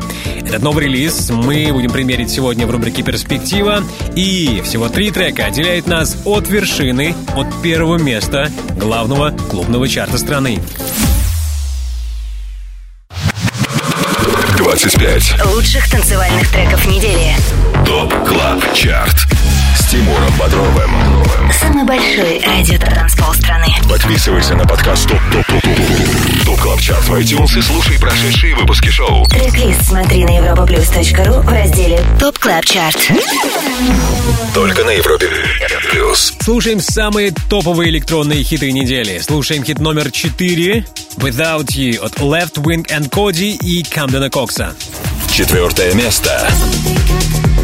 Этот 0.47 0.63
новый 0.63 0.85
релиз 0.85 1.29
мы 1.29 1.73
будем 1.73 1.91
премьерить 1.91 2.31
сегодня 2.31 2.65
в 2.65 2.71
рубрике 2.71 3.03
«Перспектива». 3.03 3.83
И 4.15 4.61
всего 4.63 4.87
три 4.87 5.11
трека 5.11 5.45
отделяют 5.45 5.87
нас 5.87 6.17
от 6.23 6.47
вершины, 6.47 7.13
от 7.35 7.61
первого 7.61 7.97
места 7.97 8.49
главного 8.79 9.31
клубного 9.49 9.89
чарта 9.89 10.17
страны. 10.17 10.59
25 14.57 15.45
Лучших 15.53 15.91
танцевальных 15.91 16.49
треков 16.49 16.85
недели. 16.87 17.35
ТОП 17.85 18.13
Клаб 18.25 18.73
Чарт. 18.73 19.27
С 19.77 19.91
Тимуром 19.91 20.33
Бодровым. 20.39 20.91
Самый 21.61 21.83
большой 21.83 22.41
радиотанцпол 22.43 23.31
страны. 23.35 23.67
Подписывайся 23.87 24.55
на 24.55 24.65
подкаст 24.65 25.07
Top 25.07 25.19
Top 25.31 25.45
Top 25.45 25.61
Top 25.61 26.45
Top 26.45 26.59
Club 26.59 26.81
Chart 26.81 27.03
в 27.03 27.13
iTunes 27.13 27.59
и 27.59 27.61
слушай 27.61 27.99
прошедшие 27.99 28.55
выпуски 28.55 28.89
шоу. 28.89 29.25
Трек-лист 29.27 29.83
смотри 29.83 30.23
на 30.25 30.31
europaplus.ru 30.31 31.41
в 31.41 31.49
разделе 31.49 32.01
ТОП 32.19 32.39
КЛАБ 32.39 32.65
ЧАРТ. 32.65 33.11
Только 34.55 34.83
на 34.83 34.89
Европе 34.89 35.29
Плюс. 35.91 36.33
Слушаем 36.41 36.79
самые 36.79 37.31
топовые 37.47 37.91
электронные 37.91 38.43
хиты 38.43 38.71
недели. 38.71 39.19
Слушаем 39.19 39.63
хит 39.63 39.79
номер 39.79 40.09
4 40.09 40.85
Without 41.17 41.67
You 41.67 41.99
от 41.99 42.13
Left 42.13 42.55
Wing 42.55 42.87
and 42.87 43.09
Cody 43.09 43.55
и 43.55 43.83
Камдена 43.83 44.31
Кокса. 44.31 44.73
Четвертое 45.31 45.93
место. 45.93 46.49
let 47.27 47.56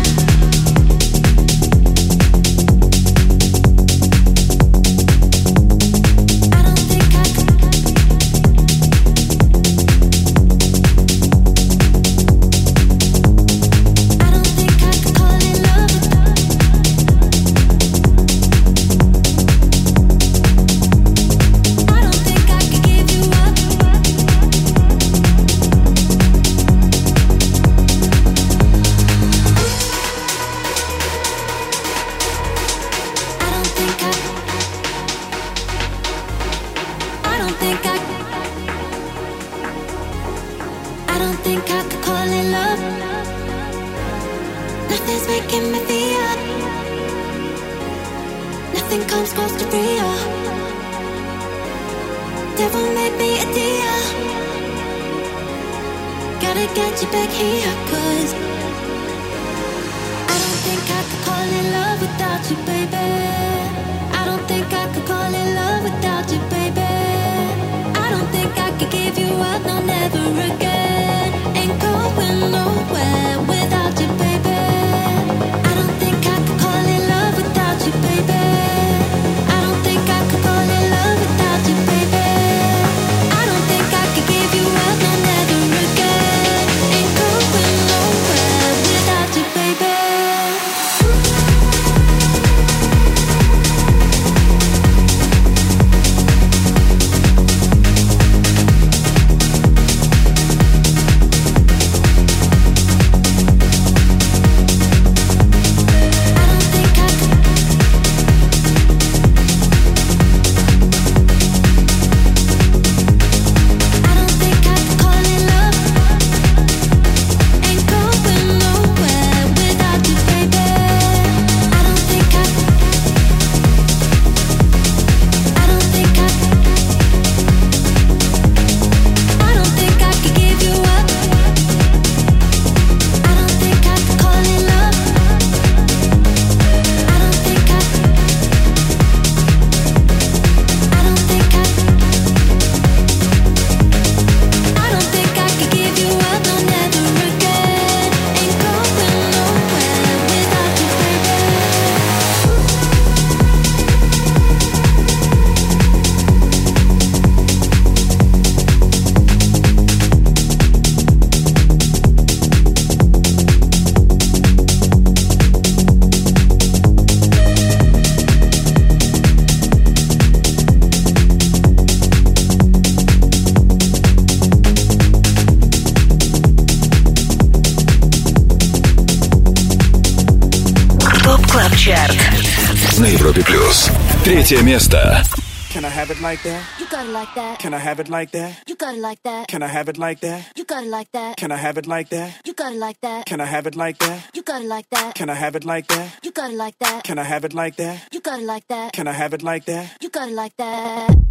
Третье 184.53 184.61
место. 184.61 185.23
Can 185.71 185.87
I 185.87 185.89
have 185.89 186.11
it 186.11 186.21
like 186.21 186.43
that? 186.43 186.63
You 186.79 186.85
got 186.91 187.07
it 187.07 187.13
like 187.13 187.35
that. 187.35 187.59
Can 187.61 187.73
I 187.73 187.79
have 187.79 187.99
it 187.99 188.11
like 188.11 188.31
that? 188.33 188.63
You 188.69 188.77
got 188.77 188.95
it 188.95 189.01
like 189.01 189.23
that. 189.23 189.49
Can 189.49 189.63
I 189.63 189.69
have 189.69 189.89
it 189.89 189.97
like 189.97 190.21
that? 190.21 190.53
You 190.55 190.67
got 190.67 190.85
it 190.85 190.91
like 190.91 191.11
that. 191.13 191.39
Can 191.39 191.51
I 191.51 191.57
have 191.57 191.79
it 191.79 191.87
like 191.87 192.11
that? 192.11 192.35
You 192.45 192.53
got 192.53 192.75
it 192.75 192.79
like 192.79 193.01
that. 193.01 193.25
Can 193.25 193.41
I 193.41 193.47
have 193.47 193.65
it 193.67 193.75
like 193.75 193.97
that? 194.01 194.29
You 194.35 194.43
got 194.43 194.61
it 194.61 194.69
like 194.69 194.91
that. 194.91 195.15
Can 195.15 195.31
I 195.31 195.35
have 195.35 195.55
it 195.57 195.65
like 195.65 195.87
that? 195.89 196.19
You 196.23 196.31
got 196.31 196.51
it 196.51 196.57
like 196.59 196.79
that. 196.79 197.05
Can 197.05 197.19
I 197.19 197.25
have 197.25 197.45
it 197.47 197.55
like 197.55 197.77
that? 197.77 198.09
You 198.13 198.21
got 198.21 198.39
it 198.39 198.45
like 198.45 198.69
that. 198.69 198.93
Can 198.93 199.09
I 199.09 199.13
have 199.13 199.33
it 199.33 199.43
like 199.43 199.65
that? 199.65 199.97
You 200.03 200.11
got 200.11 200.29
it 200.29 200.35
like 200.35 200.57
that. 200.59 201.22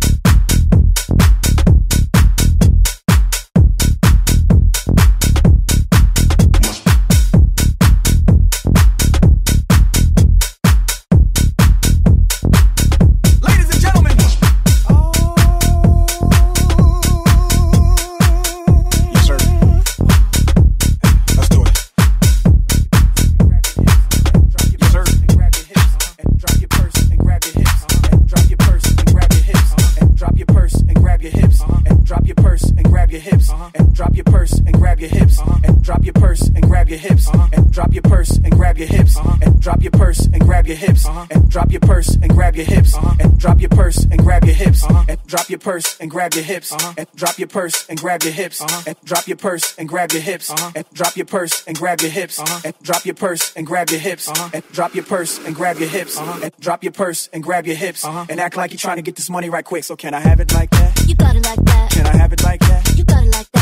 Drop 39.62 39.80
your 39.80 39.93
purse 39.93 40.26
and 40.26 40.40
grab 40.40 40.66
your 40.66 40.76
hips. 40.76 41.06
And 41.30 41.48
drop 41.48 41.70
your 41.70 41.80
purse 41.80 42.16
and 42.16 42.28
grab 42.28 42.56
your 42.56 42.66
hips. 42.66 42.97
And 43.20 43.39
drop 43.39 43.60
your 43.60 43.70
purse 43.70 44.05
and 44.10 44.18
grab 44.18 44.44
your 44.44 44.55
hips. 44.55 44.82
And 44.82 45.18
drop 45.26 45.48
your 45.48 45.59
purse 45.59 45.98
and 46.01 46.10
grab 46.10 46.34
your 46.34 46.44
hips. 46.44 46.72
And 46.72 47.06
drop 47.14 47.39
your 47.39 47.48
purse 47.48 47.89
and 47.89 47.98
grab 47.98 48.22
your 48.24 48.32
hips. 48.32 48.60
And 48.86 48.97
drop 49.05 49.28
your 49.28 49.36
purse 49.36 49.78
and 49.78 49.89
grab 49.89 50.10
your 50.12 50.20
hips. 50.20 50.51
And 50.74 50.84
drop 50.93 51.16
your 51.16 51.26
purse 51.26 51.64
and 51.66 51.76
grab 51.76 52.01
your 52.01 52.10
hips. 52.10 52.39
And 52.64 52.74
drop 52.82 53.06
your 53.06 53.14
purse 53.14 53.55
and 53.55 53.64
grab 53.64 53.90
your 53.90 54.01
hips. 54.01 54.28
And 54.52 54.62
drop 54.72 54.94
your 54.94 55.05
purse 55.05 55.39
and 55.47 55.55
grab 55.55 55.78
your 55.78 55.89
hips. 55.89 56.18
And 56.18 56.52
drop 56.60 56.82
your 56.82 56.93
purse 56.93 57.28
and 57.32 57.43
grab 57.43 57.66
your 57.66 57.76
hips. 57.76 58.05
And 58.05 58.40
act 58.40 58.56
like 58.56 58.72
you're 58.72 58.78
trying 58.78 58.97
to 58.97 59.02
get 59.02 59.14
this 59.14 59.30
money 59.30 59.48
right 59.48 59.64
quick. 59.64 59.84
So 59.84 59.94
can 59.94 60.12
I 60.12 60.20
have 60.20 60.40
it 60.40 60.52
like 60.52 60.70
that? 60.70 61.05
You 61.06 61.14
got 61.14 61.36
it 61.36 61.44
like 61.44 61.64
that. 61.64 61.90
Can 61.90 62.06
I 62.06 62.16
have 62.16 62.32
it 62.32 62.43
like 62.43 62.60
that? 62.60 62.97
You 62.97 63.05
got 63.05 63.22
it 63.22 63.30
like 63.30 63.51
that. 63.52 63.61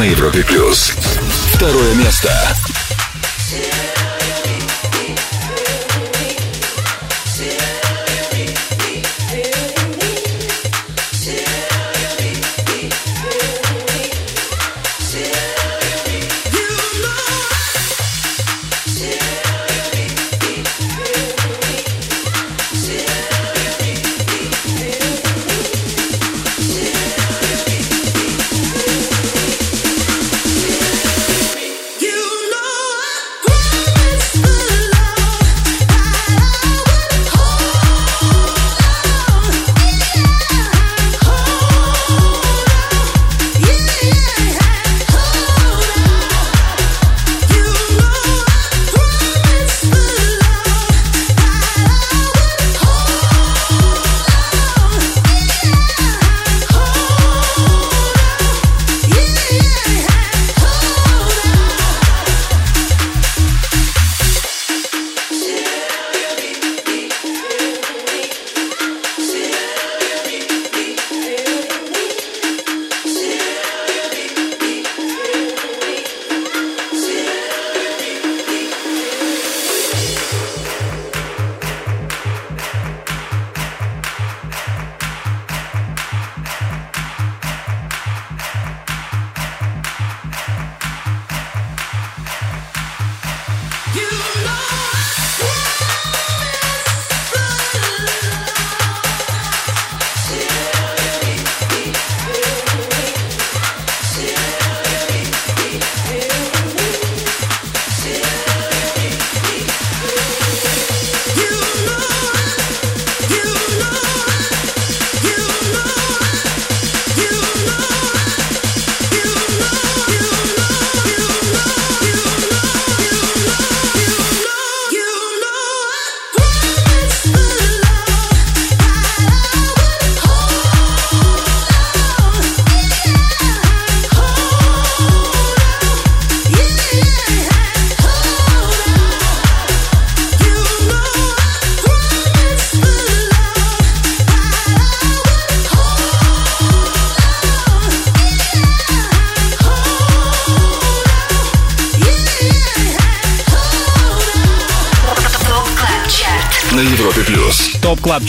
На 0.00 0.04
Европе 0.04 0.42
плюс. 0.42 0.94
Второе 1.52 1.94
место. 1.94 2.32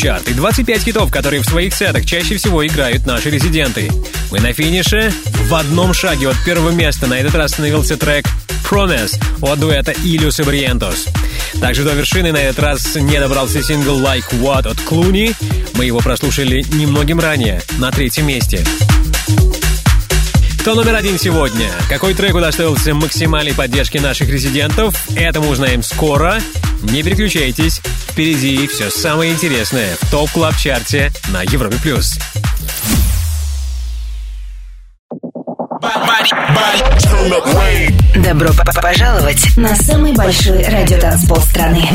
Чарт 0.01 0.27
и 0.29 0.33
25 0.33 0.81
хитов, 0.81 1.11
которые 1.11 1.43
в 1.43 1.45
своих 1.45 1.75
сетах 1.75 2.07
чаще 2.07 2.37
всего 2.37 2.65
играют 2.65 3.05
наши 3.05 3.29
резиденты. 3.29 3.91
Мы 4.31 4.39
на 4.39 4.51
финише. 4.51 5.13
В 5.47 5.53
одном 5.53 5.93
шаге 5.93 6.29
от 6.29 6.43
первого 6.43 6.71
места 6.71 7.05
на 7.05 7.19
этот 7.19 7.35
раз 7.35 7.51
становился 7.51 7.97
трек 7.97 8.25
Promise 8.67 9.21
от 9.43 9.59
дуэта 9.59 9.91
Ilius 9.91 10.41
и 10.41 10.43
Бриентос. 10.43 11.05
Также 11.59 11.83
до 11.83 11.93
вершины 11.93 12.31
на 12.31 12.37
этот 12.37 12.63
раз 12.63 12.95
не 12.95 13.19
добрался 13.19 13.61
сингл 13.61 14.01
Like 14.01 14.27
What 14.41 14.67
от 14.67 14.81
Клуни. 14.81 15.35
Мы 15.75 15.85
его 15.85 15.99
прослушали 15.99 16.65
немногим 16.73 17.19
ранее, 17.19 17.61
на 17.77 17.91
третьем 17.91 18.25
месте. 18.25 18.65
Кто 20.61 20.73
номер 20.73 20.95
один 20.95 21.19
сегодня? 21.19 21.69
Какой 21.89 22.15
трек 22.15 22.33
удостоился 22.33 22.95
максимальной 22.95 23.53
поддержки 23.53 23.99
наших 23.99 24.29
резидентов? 24.29 24.95
Это 25.15 25.41
мы 25.41 25.49
узнаем 25.49 25.83
скоро. 25.83 26.41
Не 26.81 27.03
переключайтесь. 27.03 27.80
Впереди 28.21 28.67
все 28.67 28.91
самое 28.91 29.31
интересное 29.33 29.95
в 29.99 30.11
Top 30.11 30.29
Club 30.29 30.55
Chart 30.55 31.02
е 31.02 31.11
на 31.29 31.41
Европе+. 31.41 31.75
плюс. 31.81 32.19
Добро 38.23 38.49
п- 38.53 38.79
пожаловать 38.79 39.57
на 39.57 39.75
самый 39.75 40.13
большой 40.13 40.63
радиотанцпол 40.63 41.37
страны. 41.37 41.89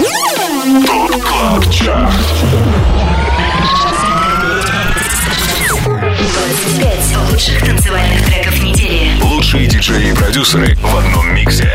25 5.86 7.30
лучших 7.30 7.60
танцевальных 7.64 8.24
треков 8.26 8.62
недели. 8.62 9.20
Лучшие 9.22 9.66
диджеи 9.68 10.10
и 10.10 10.14
продюсеры 10.14 10.74
в 10.76 10.96
одном 10.96 11.34
миксе. 11.34 11.70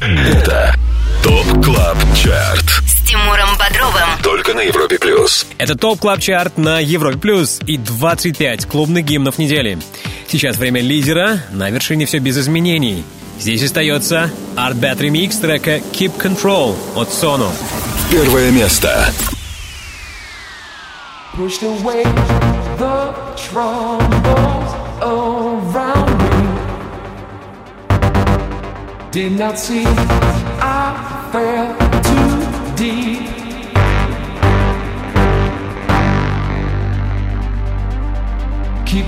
Это 0.00 0.74
Top 1.22 1.64
Club 1.64 1.98
Chart. 2.16 2.89
Тимуром 3.10 3.58
Бодровым. 3.58 4.22
Только 4.22 4.54
на 4.54 4.60
Европе 4.60 4.96
плюс. 4.96 5.44
Это 5.58 5.76
Top 5.76 5.98
Club 5.98 6.20
Chart 6.20 6.56
на 6.58 6.78
Европе 6.78 7.18
Плюс 7.18 7.58
и 7.66 7.76
25 7.76 8.66
клубных 8.66 9.04
гимнов 9.04 9.36
недели. 9.36 9.80
Сейчас 10.28 10.56
время 10.56 10.80
лидера, 10.80 11.42
на 11.50 11.70
вершине 11.70 12.06
все 12.06 12.18
без 12.18 12.38
изменений. 12.38 13.02
Здесь 13.40 13.64
остается 13.64 14.30
Artbat 14.54 14.98
Remix 14.98 15.40
трека 15.40 15.78
Keep 15.92 16.18
Control 16.18 16.76
от 16.94 17.12
Sono. 17.12 17.50
Первое 18.12 18.52
место. 18.52 19.12
pushed 21.34 21.62
away 21.64 22.04
the 22.78 23.12
troubles 23.36 24.70
around 25.00 26.10
me. 26.22 26.36
Did 29.10 29.32
not 29.32 29.58
see 29.58 29.84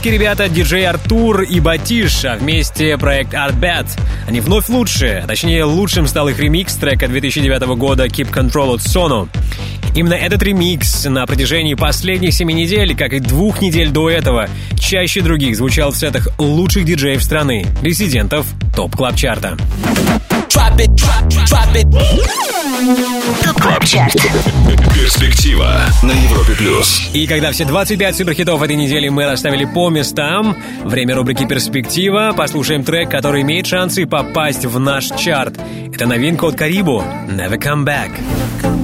Украинские 0.00 0.18
ребята 0.18 0.48
диджей 0.48 0.88
Артур 0.88 1.42
и 1.42 1.60
Батиш, 1.60 2.24
а 2.24 2.36
вместе 2.36 2.96
проект 2.96 3.34
Artbat. 3.34 3.86
Они 4.26 4.40
вновь 4.40 4.70
лучшие, 4.70 5.18
а 5.18 5.26
точнее 5.26 5.64
лучшим 5.64 6.06
стал 6.06 6.30
их 6.30 6.38
ремикс 6.38 6.74
трека 6.76 7.06
2009 7.06 7.76
года 7.76 8.06
Keep 8.06 8.32
Control 8.32 8.76
от 8.76 8.80
Sono. 8.80 9.28
Именно 9.94 10.14
этот 10.14 10.42
ремикс 10.42 11.04
на 11.04 11.26
протяжении 11.26 11.74
последних 11.74 12.32
семи 12.32 12.54
недель, 12.54 12.96
как 12.96 13.12
и 13.12 13.18
двух 13.18 13.60
недель 13.60 13.90
до 13.90 14.08
этого, 14.08 14.48
чаще 14.78 15.20
других 15.20 15.54
звучал 15.54 15.90
в 15.90 15.96
сетах 15.98 16.28
лучших 16.38 16.86
диджеев 16.86 17.22
страны, 17.22 17.66
резидентов 17.82 18.46
Top 18.74 18.96
Club 18.96 19.16
Чарта. 22.80 23.60
Club 23.60 23.84
Chart. 23.84 24.14
Перспектива 24.94 25.80
на 26.02 26.12
Европе 26.12 26.54
плюс. 26.56 27.10
И 27.12 27.26
когда 27.26 27.52
все 27.52 27.66
25 27.66 28.16
суперхитов 28.16 28.62
этой 28.62 28.76
недели 28.76 29.10
мы 29.10 29.26
расставили 29.26 29.66
по 29.66 29.90
местам, 29.90 30.56
время 30.84 31.14
рубрики 31.14 31.44
«Перспектива», 31.46 32.32
послушаем 32.34 32.82
трек, 32.82 33.10
который 33.10 33.42
имеет 33.42 33.66
шансы 33.66 34.06
попасть 34.06 34.64
в 34.64 34.78
наш 34.78 35.08
чарт. 35.08 35.60
Это 35.92 36.06
новинка 36.06 36.46
от 36.46 36.56
Карибу 36.56 37.04
«Never 37.28 37.58
Come 37.58 37.84
Back». 37.84 38.10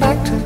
and 0.07 0.46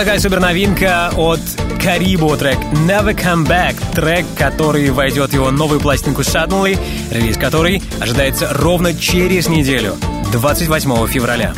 такая 0.00 0.18
супер 0.18 0.40
новинка 0.40 1.10
от 1.14 1.40
Карибо 1.78 2.34
трек 2.38 2.56
Never 2.88 3.14
Come 3.14 3.46
Back, 3.46 3.74
трек, 3.94 4.24
который 4.34 4.88
войдет 4.88 5.28
в 5.28 5.34
его 5.34 5.50
новую 5.50 5.78
пластинку 5.78 6.22
Suddenly, 6.22 6.78
релиз 7.10 7.36
которой 7.36 7.82
ожидается 8.00 8.48
ровно 8.50 8.94
через 8.94 9.48
неделю, 9.48 9.96
28 10.32 11.06
февраля. 11.06 11.52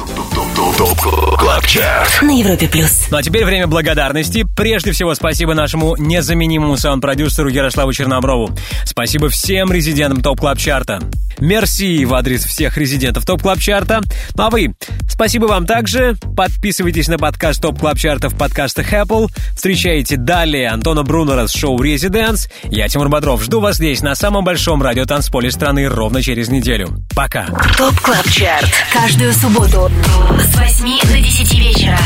На 2.21 2.37
Европе 2.37 2.67
плюс. 2.67 3.07
Ну 3.13 3.19
а 3.19 3.23
теперь 3.23 3.45
время 3.45 3.69
благодарности. 3.69 4.45
Прежде 4.57 4.91
всего, 4.91 5.15
спасибо 5.15 5.55
нашему 5.55 5.95
незаменимому 5.97 6.77
саунд-продюсеру 6.77 7.49
Ярославу 7.49 7.93
Черноброву. 7.93 8.51
Спасибо 8.85 9.29
всем 9.29 9.71
резидентам 9.71 10.21
Top 10.21 10.41
Club 10.41 10.59
Чарта. 10.59 10.99
Мерси 11.39 12.05
в 12.05 12.13
адрес 12.13 12.45
всех 12.45 12.77
резидентов 12.77 13.25
Top 13.25 13.41
Club 13.41 13.61
Чарта. 13.61 14.01
Ну 14.35 14.43
а 14.43 14.51
вы, 14.51 14.75
спасибо 15.09 15.45
вам 15.47 15.65
также. 15.65 16.17
Подписывайтесь 16.37 17.09
на 17.09 17.19
подкаст 17.19 17.61
Top 17.61 17.79
Club 17.79 17.99
Чарта 17.99 18.29
в 18.29 18.37
подкастах 18.37 18.93
Apple. 18.93 19.29
Встречайте 19.55 20.17
далее 20.17 20.69
Антона 20.69 21.03
Брунера 21.03 21.47
с 21.47 21.55
шоу 21.55 21.81
«Residence». 21.81 22.49
Я 22.65 22.89
Тимур 22.89 23.09
Бодров. 23.09 23.43
Жду 23.43 23.61
вас 23.61 23.77
здесь, 23.77 24.01
на 24.03 24.15
самом 24.15 24.45
большом 24.45 24.83
радиотанцполе 24.83 25.51
страны, 25.51 25.89
ровно 25.89 26.23
через 26.23 26.49
неделю. 26.49 26.89
Пока. 27.15 27.47
Top 27.77 28.01
Club 28.01 28.29
Chart. 28.31 28.71
Каждую 28.93 29.33
субботу 29.35 29.91
с 30.39 30.57
8 30.57 31.01
до 31.09 31.21
10 31.21 31.55
вечера. 31.59 31.99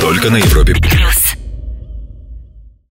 Только 0.00 0.30
на 0.30 0.36
Европе 0.36 0.74